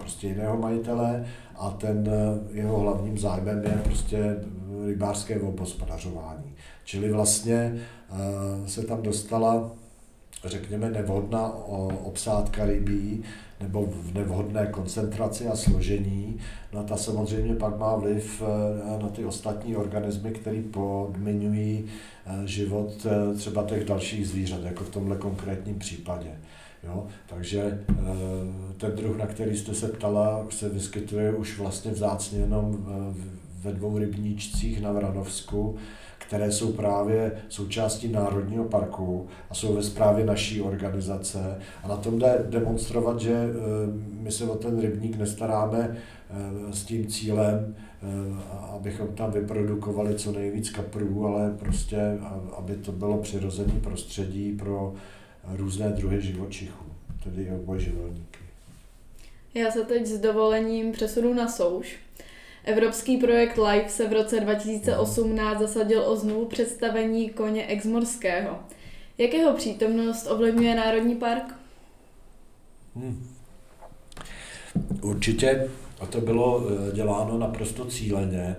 [0.08, 1.26] prostě jiného majitele
[1.58, 4.36] a ten eh, jeho hlavním zájmem je prostě
[4.86, 6.56] rybářské obospodařování.
[6.86, 9.72] Čili vlastně eh, se tam dostala,
[10.46, 11.54] řekněme, nevhodná
[12.04, 13.24] obsádka rybí,
[13.62, 16.38] nebo v nevhodné koncentraci a složení.
[16.74, 21.86] No a ta samozřejmě pak má vliv eh, na ty ostatní organismy, které podmiňují
[22.46, 26.30] život třeba těch dalších zvířat, jako v tomhle konkrétním případě.
[26.84, 27.08] Jo?
[27.30, 27.94] Takže eh,
[28.78, 32.86] ten druh, na který jste se ptala, se vyskytuje už vlastně vzácně jenom
[33.64, 35.76] ve dvou rybníčcích na Vranovsku,
[36.18, 41.58] které jsou právě součástí Národního parku a jsou ve správě naší organizace.
[41.84, 43.54] A na tom jde demonstrovat, že eh,
[44.22, 45.98] my se o ten rybník nestaráme
[46.30, 47.76] eh, s tím cílem,
[48.76, 51.98] abychom tam vyprodukovali co nejvíc kaprů, ale prostě,
[52.58, 54.94] aby to bylo přirozené prostředí pro
[55.48, 56.86] různé druhy živočichů,
[57.24, 58.40] tedy obojživelníky.
[59.54, 61.96] Já se teď s dovolením přesunu na souš.
[62.64, 68.60] Evropský projekt LIFE se v roce 2018 zasadil o znovu představení koně exmorského.
[69.18, 71.56] Jakého přítomnost ovlivňuje Národní park?
[72.96, 73.28] Hmm.
[75.02, 78.56] Určitě a to bylo eh, děláno naprosto cíleně.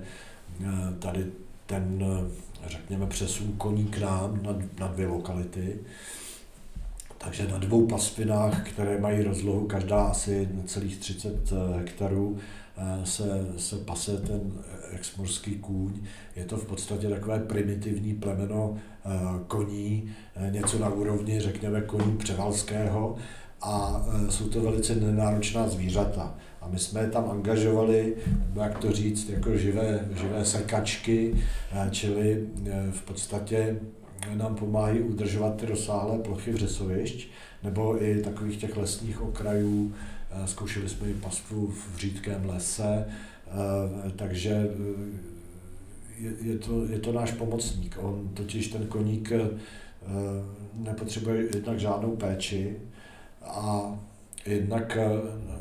[0.60, 0.66] Eh,
[0.98, 1.26] tady
[1.66, 5.80] ten, eh, řekněme, přesun koní k nám na, na dvě lokality.
[7.18, 12.38] Takže na dvou pasvinách, které mají rozlohu každá asi celých 30 eh, hektarů,
[12.76, 14.52] eh, se, se pase ten
[14.92, 15.92] exmorský kůň.
[16.36, 19.08] Je to v podstatě takové primitivní plemeno eh,
[19.46, 20.10] koní,
[20.50, 23.16] něco na úrovni, řekněme, koní převalského
[23.62, 26.34] a jsou to velice nenáročná zvířata.
[26.60, 28.14] A my jsme je tam angažovali,
[28.54, 31.34] jak to říct, jako živé, živé sekačky,
[31.90, 32.46] čili
[32.90, 33.76] v podstatě
[34.34, 37.28] nám pomáhají udržovat ty rozsáhlé plochy vřesovišť,
[37.62, 39.94] nebo i takových těch lesních okrajů.
[40.30, 44.70] Eh, zkoušeli jsme i pastvu v řídkém lese, eh, takže
[46.20, 47.98] eh, je, to, je to náš pomocník.
[48.00, 49.32] On totiž ten koník
[50.74, 52.76] nepotřebuje jednak žádnou péči
[53.42, 53.98] a
[54.46, 54.98] jednak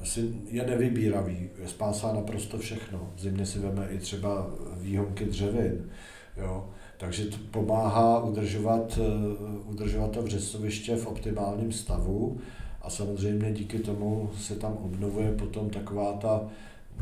[0.03, 3.13] si je nevybíravý, spásá naprosto všechno.
[3.15, 4.49] V zimě si veme i třeba
[4.81, 5.89] výhonky dřevin.
[6.37, 12.39] Jo takže to pomáhá udržovat, eh, udržovat to vřesoviště v optimálním stavu
[12.81, 16.41] a samozřejmě díky tomu se tam obnovuje potom taková ta,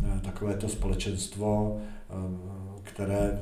[0.03, 1.77] eh, takové to společenstvo,
[2.09, 2.13] eh,
[2.83, 3.41] které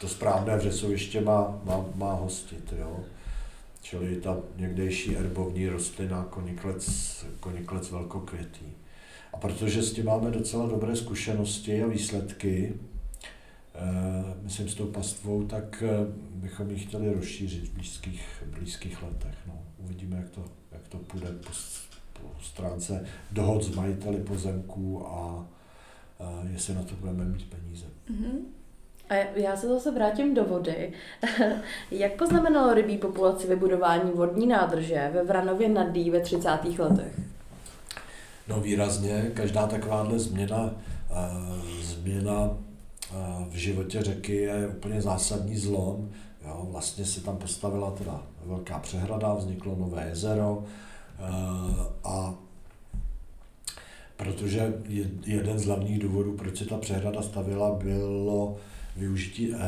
[0.00, 2.74] to správné vřesoviště má, má, má hostit.
[2.78, 3.00] Jo.
[3.82, 6.86] čili ta někdejší erbovní rostlina koniklec,
[7.40, 8.66] koniklec velkokvětý.
[9.32, 12.74] A protože s tím máme docela dobré zkušenosti a výsledky,
[14.42, 19.34] myslím s tou pastvou, tak eh, bychom ji chtěli rozšířit v blízkých, blízkých letech.
[19.46, 21.52] No, uvidíme, jak to, jak to půjde po,
[22.12, 25.46] po stránce dohod s majiteli pozemků a,
[26.20, 27.86] a jestli na to budeme mít peníze.
[28.10, 28.38] Mm-hmm.
[29.08, 30.92] A já se zase vrátím do vody.
[31.90, 36.48] Jak poznamenalo rybí populaci vybudování vodní nádrže ve Vranově nad Dý ve 30.
[36.78, 37.20] letech?
[38.48, 40.74] No výrazně, každá takováhle změna,
[41.82, 42.58] změna
[43.50, 46.10] v životě řeky je úplně zásadní zlom.
[46.46, 50.64] Jo, vlastně se tam postavila teda velká přehrada, vzniklo nové jezero
[52.04, 52.34] a
[54.16, 54.74] protože
[55.26, 58.56] jeden z hlavních důvodů, proč se ta přehrada stavila, bylo
[58.96, 59.58] využití eh,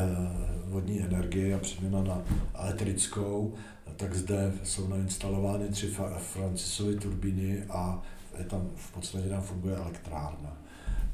[0.65, 2.21] vodní energie a přeměna na
[2.53, 3.53] elektrickou,
[3.95, 8.03] tak zde jsou nainstalovány tři Francisovy turbíny a
[8.37, 10.57] je tam v podstatě tam funguje elektrárna.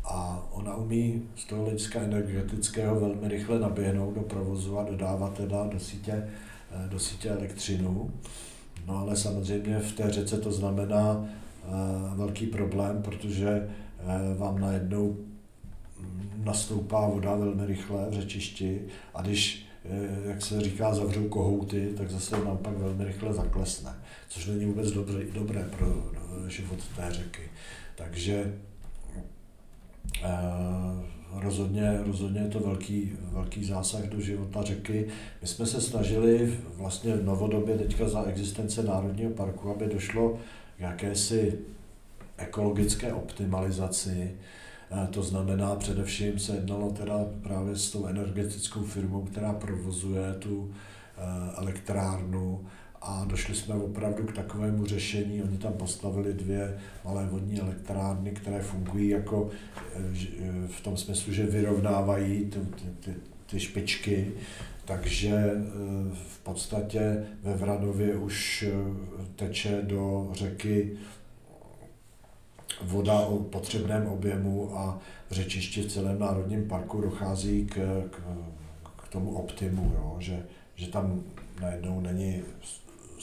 [0.06, 5.68] A ona umí z toho hlediska energetického velmi rychle naběhnout do provozu a dodávat teda
[5.68, 6.12] do sítě,
[6.72, 8.12] eh, do sítě elektřinu.
[8.88, 13.70] No ale samozřejmě v té řece to znamená eh, velký problém, protože
[14.38, 15.18] vám najednou
[16.44, 18.82] nastoupá voda velmi rychle v řečišti
[19.14, 23.94] a když, eh, jak se říká, zavřou kohouty, tak zase naopak velmi rychle zaklesne,
[24.30, 25.88] což není vůbec dobré, dobré pro
[26.48, 27.42] život té řeky.
[27.96, 28.75] Takže eh,
[31.34, 35.08] rozhodně, rozhodně je to velký, velký zásah do života řeky.
[35.42, 40.38] My jsme se snažili vlastně v novodobě teďka za existence Národního parku, aby došlo
[40.78, 41.60] k jakési
[42.38, 44.32] ekologické optimalizaci,
[45.10, 51.22] to znamená, především se jednalo teda právě s tou energetickou firmou, která provozuje tu eh,
[51.56, 52.66] elektrárnu
[53.08, 55.44] a došli jsme opravdu k takovému řešení.
[55.44, 60.00] Oni tam postavili dvě malé vodní elektrárny, které fungují jako eh,
[60.40, 62.60] eh, v tom smyslu, že vyrovnávají ty,
[63.00, 63.14] ty,
[63.46, 64.32] ty špičky,
[64.86, 65.52] takže
[66.14, 68.66] v podstatě ve Vranově už
[69.36, 70.98] teče do řeky
[72.82, 77.76] voda o potřebném objemu a v řečišti v celém národním parku dochází k,
[78.10, 78.22] k,
[78.96, 80.16] k tomu optimu, jo?
[80.20, 80.44] Že,
[80.76, 81.24] že tam
[81.62, 82.42] najednou není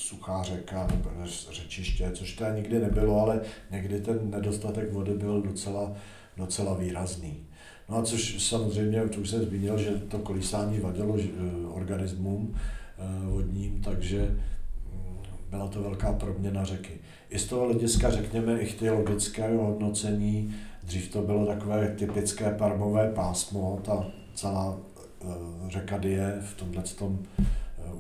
[0.03, 1.11] suchá řeka nebo
[1.51, 5.93] řečiště, což to nikdy nebylo, ale někdy ten nedostatek vody byl docela,
[6.37, 7.37] docela výrazný.
[7.89, 13.27] No a což samozřejmě, to už jsem zmínil, že to kolísání vadilo eh, organismům eh,
[13.27, 15.17] vodním, takže mm,
[15.51, 16.93] byla to velká proměna řeky
[17.31, 24.07] i z toho hlediska, řekněme, ichtyologického hodnocení, dřív to bylo takové typické parmové pásmo, ta
[24.35, 25.27] celá eh,
[25.69, 27.19] řeka Die v tomhle tom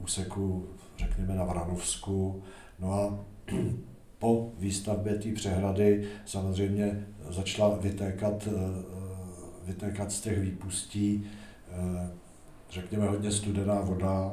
[0.03, 0.69] úseku,
[1.09, 2.43] řekněme, na Vranovsku.
[2.79, 3.25] No a
[4.19, 8.83] po výstavbě té přehrady samozřejmě začala vytékat, eh,
[9.67, 11.27] vytékat z těch výpustí,
[12.71, 14.33] řekněme, hodně studená voda,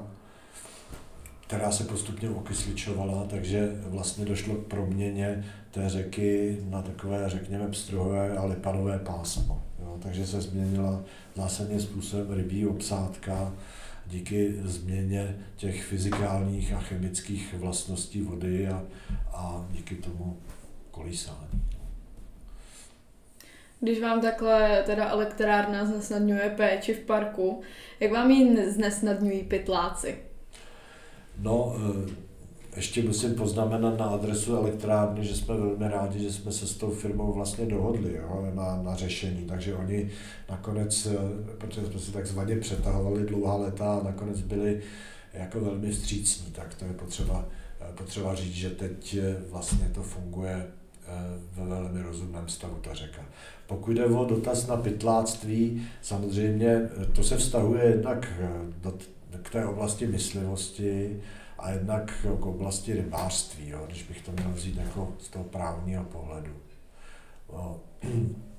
[1.48, 8.38] která se postupně okysličovala, takže vlastně došlo k proměně té řeky na takové, řekněme, pstruhové
[8.38, 9.64] a lipanové pásmo.
[9.80, 9.98] Jo.
[10.02, 11.02] Takže se změnila
[11.36, 13.54] zásadním způsobem rybí obsádka
[14.10, 18.84] díky změně těch fyzikálních a chemických vlastností vody a,
[19.34, 20.38] a díky tomu
[20.92, 21.64] kolísání.
[23.80, 27.62] Když vám takhle teda elektrárna znesnadňuje péči v parku,
[28.00, 30.18] jak vám ji znesnadňují pytláci?
[31.38, 32.29] No, eh,
[32.76, 36.92] ještě musím poznamenat na adresu elektrárny, že jsme velmi rádi, že jsme se s tou
[36.92, 39.46] firmou vlastně dohodli jo, na, na řešení.
[39.46, 40.12] Takže oni
[40.50, 41.18] nakonec, eh,
[41.58, 44.82] protože jsme se takzvaně přetahovali dlouhá léta a nakonec byli
[45.34, 47.46] jako velmi vstřícní, tak to je potřeba,
[47.82, 49.18] eh, potřeba říct, že teď
[49.50, 50.68] vlastně to funguje
[51.56, 53.26] ve velmi rozumném stavu ta řeka.
[53.68, 58.28] Pokud jde o dotaz na pytláctví, samozřejmě to se vztahuje jednak
[58.82, 58.94] do
[59.44, 61.22] k té oblasti myslivosti
[61.62, 66.04] a jednak k oblasti rybářství, jo, když bych to měl vzít jako z toho právního
[66.04, 66.52] pohledu.
[67.54, 67.80] No.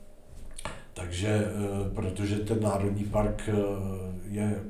[0.94, 3.54] Takže, eh, protože ten národní park eh,
[4.28, 4.62] je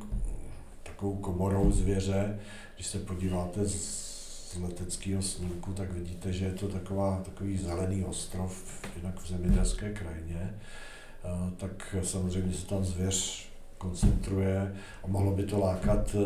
[0.83, 2.39] takovou komorou zvěře,
[2.75, 8.65] když se podíváte z leteckého snímku, tak vidíte, že je to taková, takový zelený ostrov,
[8.97, 10.55] jinak v zemědělské krajině,
[11.25, 14.75] eh, tak samozřejmě se tam zvěř koncentruje
[15.05, 16.17] a mohlo by to lákat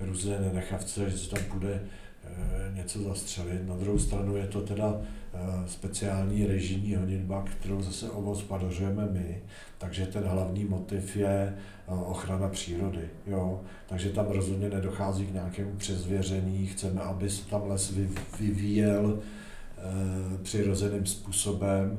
[0.00, 1.82] různé nenechavce, že se tam bude
[2.74, 3.68] něco zastřelit.
[3.68, 5.00] Na druhou stranu je to teda
[5.66, 9.42] speciální režijní honitba, kterou zase ovospodařujeme my,
[9.78, 11.54] takže ten hlavní motiv je
[11.86, 13.08] ochrana přírody.
[13.26, 13.60] Jo?
[13.86, 17.94] Takže tam rozhodně nedochází k nějakému přezvěření, chceme, aby se tam les
[18.40, 19.18] vyvíjel
[20.42, 21.98] přirozeným způsobem,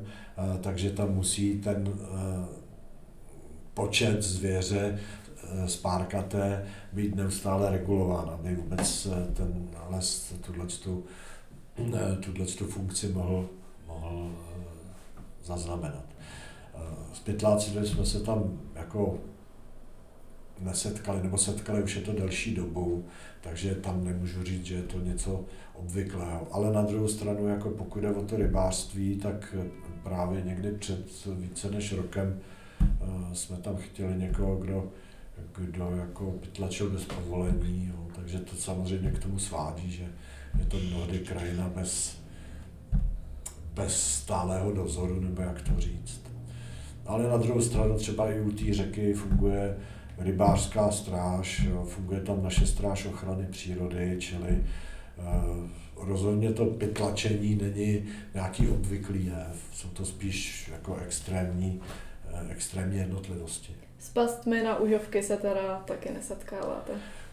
[0.60, 1.92] takže tam musí ten
[3.74, 4.98] počet zvěře
[5.66, 10.34] spárkaté být neustále regulován, aby vůbec ten les
[12.20, 13.48] tuhle tu funkci mohl,
[13.86, 14.30] mohl
[15.44, 16.04] zaznamenat.
[17.12, 19.18] S pytláci jsme se tam jako
[20.60, 23.04] nesetkali, nebo setkali už je to delší dobu,
[23.40, 25.44] takže tam nemůžu říct, že je to něco
[25.74, 26.46] obvyklého.
[26.50, 29.54] Ale na druhou stranu, jako pokud jde o to rybářství, tak
[30.02, 32.40] právě někdy před více než rokem
[32.80, 34.88] eh, jsme tam chtěli někoho, kdo,
[35.58, 38.06] kdo jako pytlačil bez povolení, jo.
[38.16, 40.04] takže to samozřejmě k tomu svádí, že
[40.58, 42.18] je to mnohdy krajina bez,
[43.74, 46.20] bez stálého dozoru, nebo jak to říct.
[47.06, 49.76] Ale na druhou stranu třeba i u té řeky funguje
[50.18, 54.64] rybářská stráž, jo, funguje tam naše stráž ochrany přírody, čili
[55.18, 55.68] uh,
[56.08, 58.02] rozhodně to pytlačení není
[58.34, 61.80] nějaký obvyklý jev, jsou to spíš jako extrémní,
[62.32, 63.72] uh, extrémní jednotlivosti.
[63.98, 66.92] S pastmi na užovky se teda taky nesetkáváte?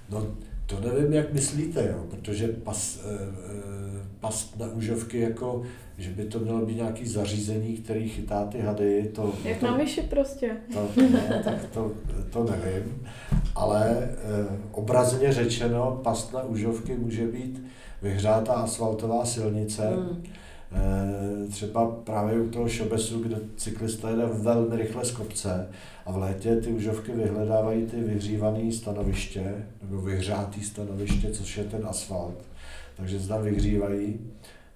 [0.10, 0.28] No,
[0.66, 5.64] to nevím, jak myslíte, jo, protože pas, eh, past na užovky, jako,
[5.98, 9.34] že by to mělo být nějaký zařízení, který chytá ty hady, to...
[9.44, 10.58] Jak to, na myši prostě.
[10.74, 11.92] To, ne, tak to,
[12.30, 13.08] to nevím,
[13.56, 14.16] ale eh,
[14.72, 17.64] obrazně řečeno, past na užovky může být
[18.02, 20.24] vyhřátá asfaltová silnice, hmm
[21.52, 25.68] třeba právě u toho šobesu, kde cyklista jede velmi rychle z kopce
[26.06, 31.88] a v létě ty užovky vyhledávají ty vyhřívané stanoviště, nebo vyhřátý stanoviště, což je ten
[31.88, 32.36] asfalt.
[32.98, 34.20] Takže se tam vyhřívají.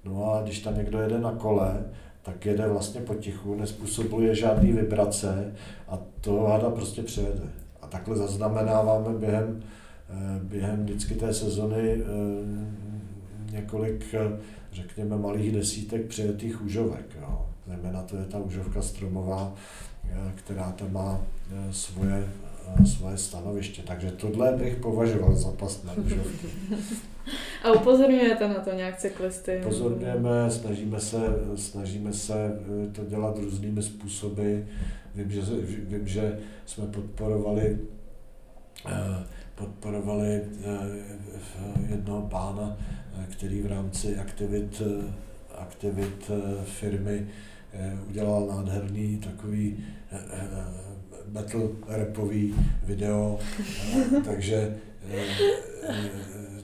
[0.03, 1.83] No a když tam někdo jede na kole,
[2.21, 5.53] tak jede vlastně potichu, nespůsobuje žádný vibrace
[5.87, 7.43] a to hada prostě přejede.
[7.81, 9.63] A takhle zaznamenáváme během,
[10.09, 12.88] eh, během vždycky té sezony eh,
[13.51, 14.15] několik
[14.71, 17.05] řekněme, malých desítek přijetých užovek.
[17.21, 17.45] Jo.
[17.67, 19.53] Zejména to je ta užovka stromová,
[20.11, 21.21] eh, která tam má
[21.51, 22.27] eh, svoje,
[22.81, 23.81] eh, svoje stanoviště.
[23.81, 26.47] Takže tohle bych považoval za past na užovky.
[27.63, 29.59] A upozorňujete na to nějak cyklisty?
[29.61, 31.17] Upozorňujeme, snažíme se,
[31.55, 32.59] snažíme se
[32.91, 34.55] to dělat různými způsoby.
[35.15, 35.41] Vím, že,
[35.87, 37.79] vím, že jsme podporovali
[39.59, 40.41] podporovali
[41.89, 42.77] jednoho pána,
[43.31, 44.81] který v rámci aktivit,
[45.57, 46.31] aktivit
[46.63, 47.27] firmy
[47.73, 49.77] eh, udělal nádherný takový
[50.11, 50.47] eh, eh,
[51.27, 53.39] battle rapový video,
[54.25, 54.77] takže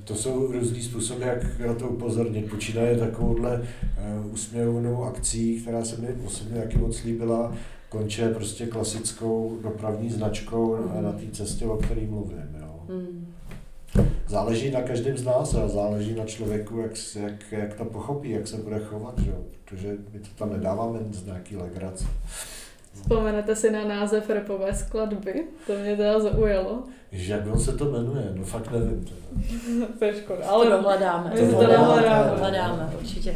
[0.04, 2.50] to jsou různý způsoby, jak na to upozornit.
[2.50, 3.68] Počínaje takovouhle
[4.32, 7.56] usměvnou akcí, která se mi osobně taky moc líbila,
[7.90, 12.56] konče prostě klasickou dopravní značkou na té cestě, o které mluvím.
[12.60, 12.65] Jo.
[12.88, 13.34] Hmm
[14.28, 18.48] záleží na každém z nás a záleží na člověku, jak, jak, jak to pochopí, jak
[18.48, 19.32] se bude chovat, že?
[19.66, 22.06] protože my to tam nedáváme z nějaký legrace.
[22.94, 25.44] Vzpomenete si na název repové skladby?
[25.68, 26.84] To mě teda zaujalo.
[27.12, 28.32] Že jak on se to jmenuje?
[28.34, 29.08] No fakt nevím.
[30.00, 31.30] to je škoda, ale to dohledáme.
[31.30, 32.32] To dohledáme.
[32.32, 33.36] dohledáme, určitě.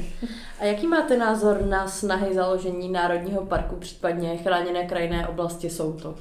[0.60, 6.18] A jaký máte názor na snahy založení Národního parku, případně chráněné krajinné oblasti Soutok?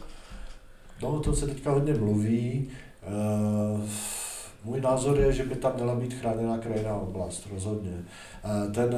[1.02, 2.70] No, to se teďka hodně mluví.
[3.06, 3.80] Uh
[4.64, 7.92] můj názor je, že by tam měla být chráněná krajinná oblast, rozhodně.
[8.74, 8.96] Ten,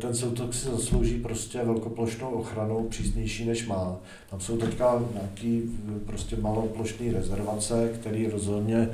[0.00, 3.96] ten soutok si zaslouží prostě velkoplošnou ochranou, přísnější než má.
[4.30, 5.62] Tam jsou teďka nějaký
[6.06, 8.88] prostě maloplošné rezervace, které rozhodně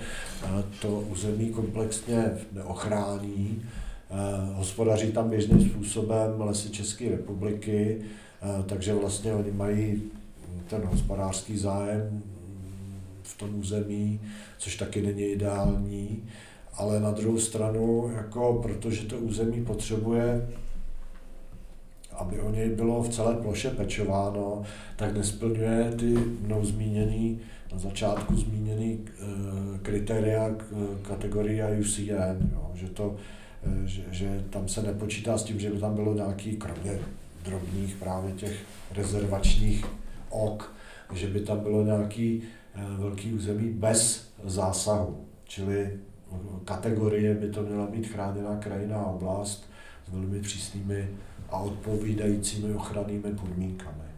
[0.83, 3.63] to území komplexně neochrání.
[4.55, 8.01] Hospodaří tam běžným způsobem lesy České republiky,
[8.67, 10.03] takže vlastně oni mají
[10.69, 12.23] ten hospodářský zájem
[13.29, 14.21] v tom území,
[14.59, 16.25] což taky není ideální,
[16.75, 20.49] ale na druhou stranu, jako protože to území potřebuje
[22.19, 24.63] aby o něj bylo v celé ploše pečováno,
[24.97, 26.07] tak nesplňuje ty
[26.43, 27.41] mnou zmíněný,
[27.73, 29.25] na začátku zmíněný e,
[29.83, 30.51] kritéria
[31.03, 33.17] kategorie UCN, jo, že, to,
[33.85, 36.99] e, že, že tam se nepočítá s tím, že by tam bylo nějaký, kromě
[37.45, 38.57] drobných právě těch
[38.95, 39.87] rezervačních
[40.31, 40.73] ok,
[41.15, 42.58] že by tam bylo nějaký Eh,
[42.99, 45.25] velký území bez zásahu.
[45.45, 46.01] Čili
[46.65, 49.71] kategorie by to měla být chráněná krajinná oblast
[50.09, 51.09] s velmi přísnými
[51.51, 54.09] a odpovídajícími ochrannými podmínkami.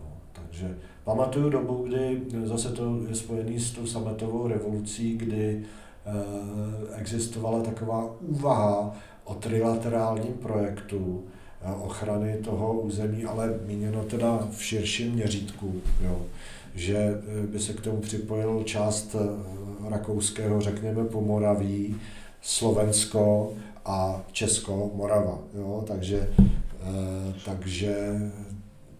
[0.00, 5.64] No, takže pamatuju dobu, kdy zase to je spojený s tou sametovou revolucí, kdy
[6.94, 11.24] existovala taková úvaha o trilaterálním projektu
[11.82, 15.74] ochrany toho území, ale míněno teda v širším měřítku,
[16.04, 16.22] jo.
[16.74, 17.20] Že
[17.52, 19.16] by se k tomu připojil část
[19.88, 21.96] rakouského, řekněme, Pomoraví,
[22.42, 23.52] Slovensko
[23.84, 25.38] a Česko, Morava.
[25.54, 25.84] Jo?
[25.86, 26.28] Takže,
[27.44, 28.20] takže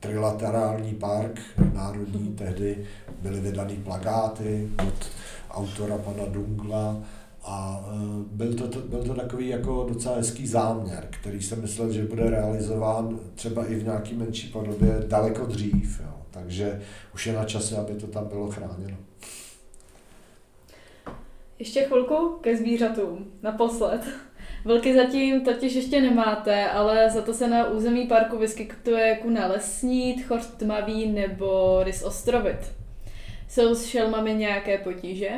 [0.01, 1.41] trilaterální park
[1.75, 2.85] národní, tehdy
[3.23, 5.11] byly vydaný plagáty od
[5.51, 6.97] autora pana Dungla
[7.45, 7.89] a
[8.33, 13.19] byl to, byl to takový jako docela hezký záměr, který jsem myslel, že bude realizován
[13.35, 16.01] třeba i v nějaký menší podobě daleko dřív.
[16.05, 16.14] Jo.
[16.35, 16.83] Takže
[17.15, 18.97] už je na čase, aby to tam bylo chráněno.
[21.59, 24.01] Ještě chvilku ke zvířatům, naposled.
[24.65, 30.23] Vlky zatím totiž ještě nemáte, ale za to se na území parku vyskytuje kuna lesní,
[30.23, 32.73] chorst tmavý nebo rys ostrovit.
[33.49, 35.31] Jsou s šelmami nějaké potíže?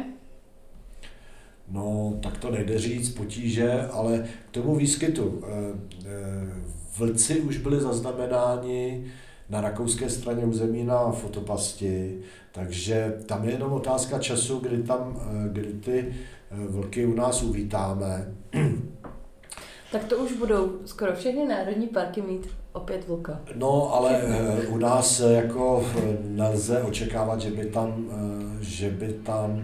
[1.68, 5.44] No, tak to nejde říct potíže, ale k tomu výskytu.
[5.44, 6.62] Eh, eh,
[6.99, 9.05] vlci už byli zaznamenáni
[9.49, 12.20] na rakouské straně území na fotopasti,
[12.53, 16.14] takže tam je jenom otázka času, kdy, tam, eh, kdy ty
[16.51, 18.34] vlky u nás uvítáme.
[19.92, 23.40] Tak to už budou skoro všechny národní parky mít opět vlka.
[23.55, 24.22] No, ale
[24.68, 25.84] u nás jako
[26.22, 28.07] nelze očekávat, že by tam,
[28.61, 29.62] že by tam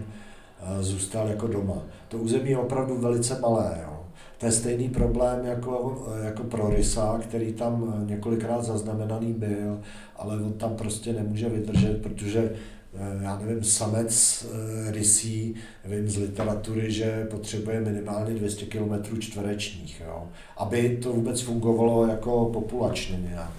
[0.79, 1.83] zůstal jako doma.
[2.07, 3.79] To území je opravdu velice malé.
[3.83, 4.02] Jo.
[4.43, 9.79] To je stejný problém jako, jako pro Rysa, který tam několikrát zaznamenaný byl,
[10.15, 12.51] ale on tam prostě nemůže vydržet, protože
[12.95, 20.01] eh, já nevím, samec eh, rysí, vím z literatury, že potřebuje minimálně 200 km čtverečních,
[20.05, 20.27] jo,
[20.57, 23.53] aby to vůbec fungovalo jako populačně nějak.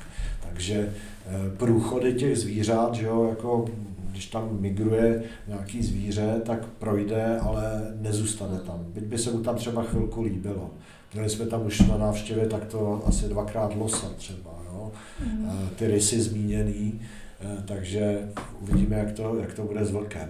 [0.48, 0.88] Takže
[1.26, 3.64] eh, průchody těch zvířat, že jo, jako
[4.14, 8.84] když tam migruje nějaký zvíře, tak projde, ale nezůstane tam.
[8.94, 10.70] Byť by se mu tam třeba chvilku líbilo.
[11.14, 14.92] Měli jsme tam už na návštěvě takto asi dvakrát losa třeba, jo?
[15.26, 15.50] Mm.
[15.76, 17.00] ty rysy zmíněný,
[17.40, 18.28] eh, takže
[18.60, 20.28] uvidíme, jak to, jak to bude s vlkem.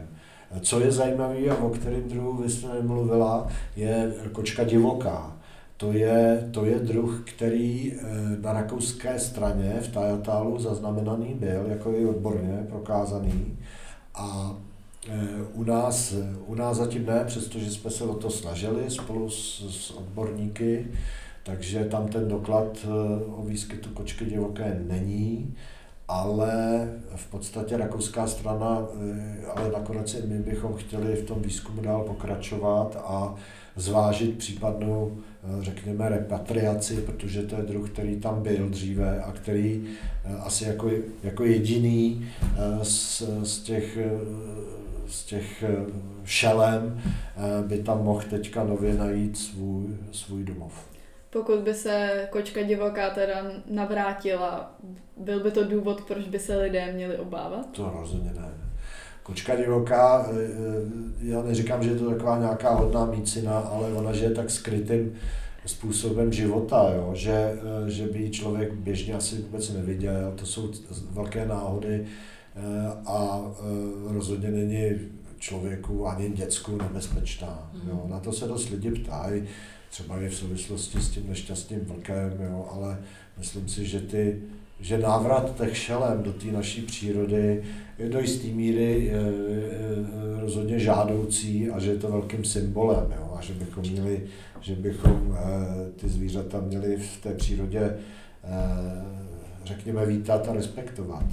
[0.60, 5.36] Co je zajímavé a o kterém druhu vy jste nemluvila, je kočka divoká.
[5.76, 8.02] To je, to je druh, který eh,
[8.40, 13.58] na rakouské straně v Tajatálu zaznamenaný byl, jako i odborně prokázaný.
[14.14, 14.56] A
[15.08, 16.14] eh, u nás,
[16.46, 20.86] u nás zatím ne, přestože jsme se o to snažili spolu s, s odborníky,
[21.42, 22.88] takže tam ten doklad eh,
[23.24, 25.54] o výskytu kočky divoké není,
[26.08, 28.86] ale v podstatě rakouská strana,
[29.56, 33.34] ale nakonec my bychom chtěli v tom výzkumu dál pokračovat a
[33.76, 39.96] zvážit případnou Eh, řekněme, repatriaci, protože to je druh, který tam byl dříve a který
[40.24, 40.90] eh, asi jako,
[41.22, 43.98] jako jediný eh, z, z těch
[45.06, 45.64] z těch
[46.24, 47.02] šelem
[47.66, 50.88] by tam mohl teďka nově najít svůj, svůj domov.
[51.30, 54.74] Pokud by se kočka divoká teda navrátila,
[55.16, 57.70] byl by to důvod, proč by se lidé měli obávat?
[57.70, 58.63] To rozhodně ne.
[59.24, 64.12] Kočka divoká, eh, eh, já neříkám, že je to taková nějaká hodná mícina, ale ona
[64.12, 65.12] žije tak skrytým
[65.66, 67.10] způsobem života, jo?
[67.14, 70.32] Že, eh, že by člověk běžně asi vůbec neviděl.
[70.36, 70.70] To jsou
[71.10, 72.06] velké náhody
[73.06, 73.42] a
[74.06, 74.90] rozhodně není
[75.38, 77.70] člověku ani dětsku nebezpečná.
[77.88, 78.00] Jo?
[78.02, 78.10] Mhm.
[78.10, 79.44] Na to se dost lidi ptají,
[79.90, 82.68] třeba i v souvislosti s tím nešťastným vlkem, jo?
[82.72, 82.98] ale
[83.38, 84.42] myslím si, že ty
[84.84, 87.64] že návrat těch šelem do té naší přírody
[87.98, 93.34] je do jisté míry je, je, rozhodně žádoucí a že je to velkým symbolem jo?
[93.38, 94.26] a že bychom měli,
[94.60, 95.38] že bychom
[95.96, 97.98] ty zvířata měli v té přírodě
[99.64, 101.24] řekněme vítat a respektovat.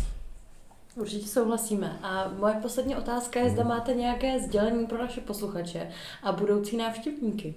[0.95, 1.99] Určitě souhlasíme.
[2.03, 3.69] A moje poslední otázka je, zda mhm.
[3.69, 5.87] máte nějaké sdělení pro naše posluchače
[6.23, 7.55] a budoucí návštěvníky.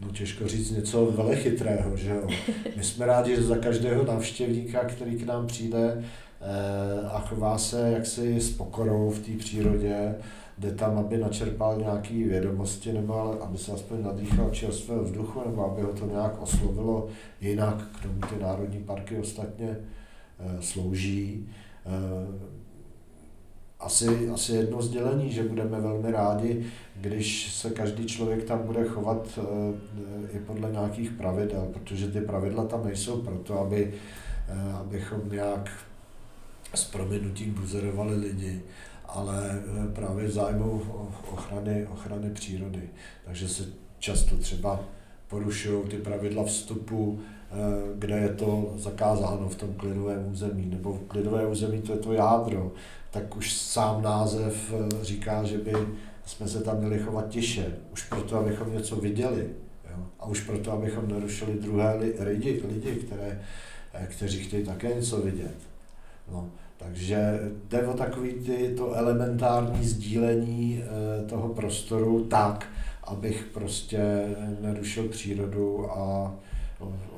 [0.00, 2.28] No těžko říct něco velechytrého, že jo.
[2.76, 6.04] My jsme rádi za každého návštěvníka, který k nám přijde
[6.40, 10.14] eh, a chová se jaksi s pokorou v té přírodě,
[10.58, 15.82] jde tam, aby načerpal nějaké vědomosti, nebo aby se aspoň nadýchal čerstvého vzduchu, nebo aby
[15.82, 17.08] ho to nějak oslovilo
[17.40, 19.76] jinak, k tomu ty národní parky ostatně
[20.38, 21.48] eh, slouží.
[23.80, 29.38] Asi, asi jedno sdělení, že budeme velmi rádi, když se každý člověk tam bude chovat
[29.38, 33.94] eh, i podle nějakých pravidel, protože ty pravidla tam nejsou proto, aby,
[34.48, 35.70] eh, abychom nějak
[36.74, 38.62] s prominutím buzerovali lidi,
[39.06, 40.82] ale eh, právě v zájmu
[41.32, 42.82] ochrany, ochrany přírody.
[43.24, 43.64] Takže se
[43.98, 44.80] často třeba
[45.28, 47.20] porušují ty pravidla vstupu,
[47.98, 52.12] kde je to zakázáno v tom klidovém území, nebo v klidové území to je to
[52.12, 52.72] jádro,
[53.16, 55.72] tak už sám název říká, že by
[56.26, 59.50] jsme se tam měli chovat tiše, už proto, abychom něco viděli.
[59.90, 60.06] Jo?
[60.20, 63.42] A už proto, abychom nerušili druhé lidi, lidi které,
[63.94, 65.56] eh, kteří chtějí také něco vidět.
[66.32, 72.66] No, takže jde o takový ty, to elementární sdílení e, toho prostoru tak,
[73.04, 74.26] abych prostě
[74.60, 76.34] nerušil přírodu a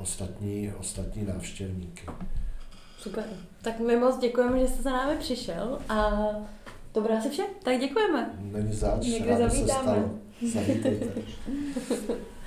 [0.00, 2.06] ostatní, ostatní návštěvníky.
[2.98, 3.24] Super.
[3.62, 6.28] Tak my moc děkujeme, že jste za námi přišel a
[6.92, 7.42] to bude asi vše.
[7.62, 8.30] Tak děkujeme.
[8.40, 10.04] Není zač, Někdy zavítáme.
[10.52, 11.06] Zavítejte.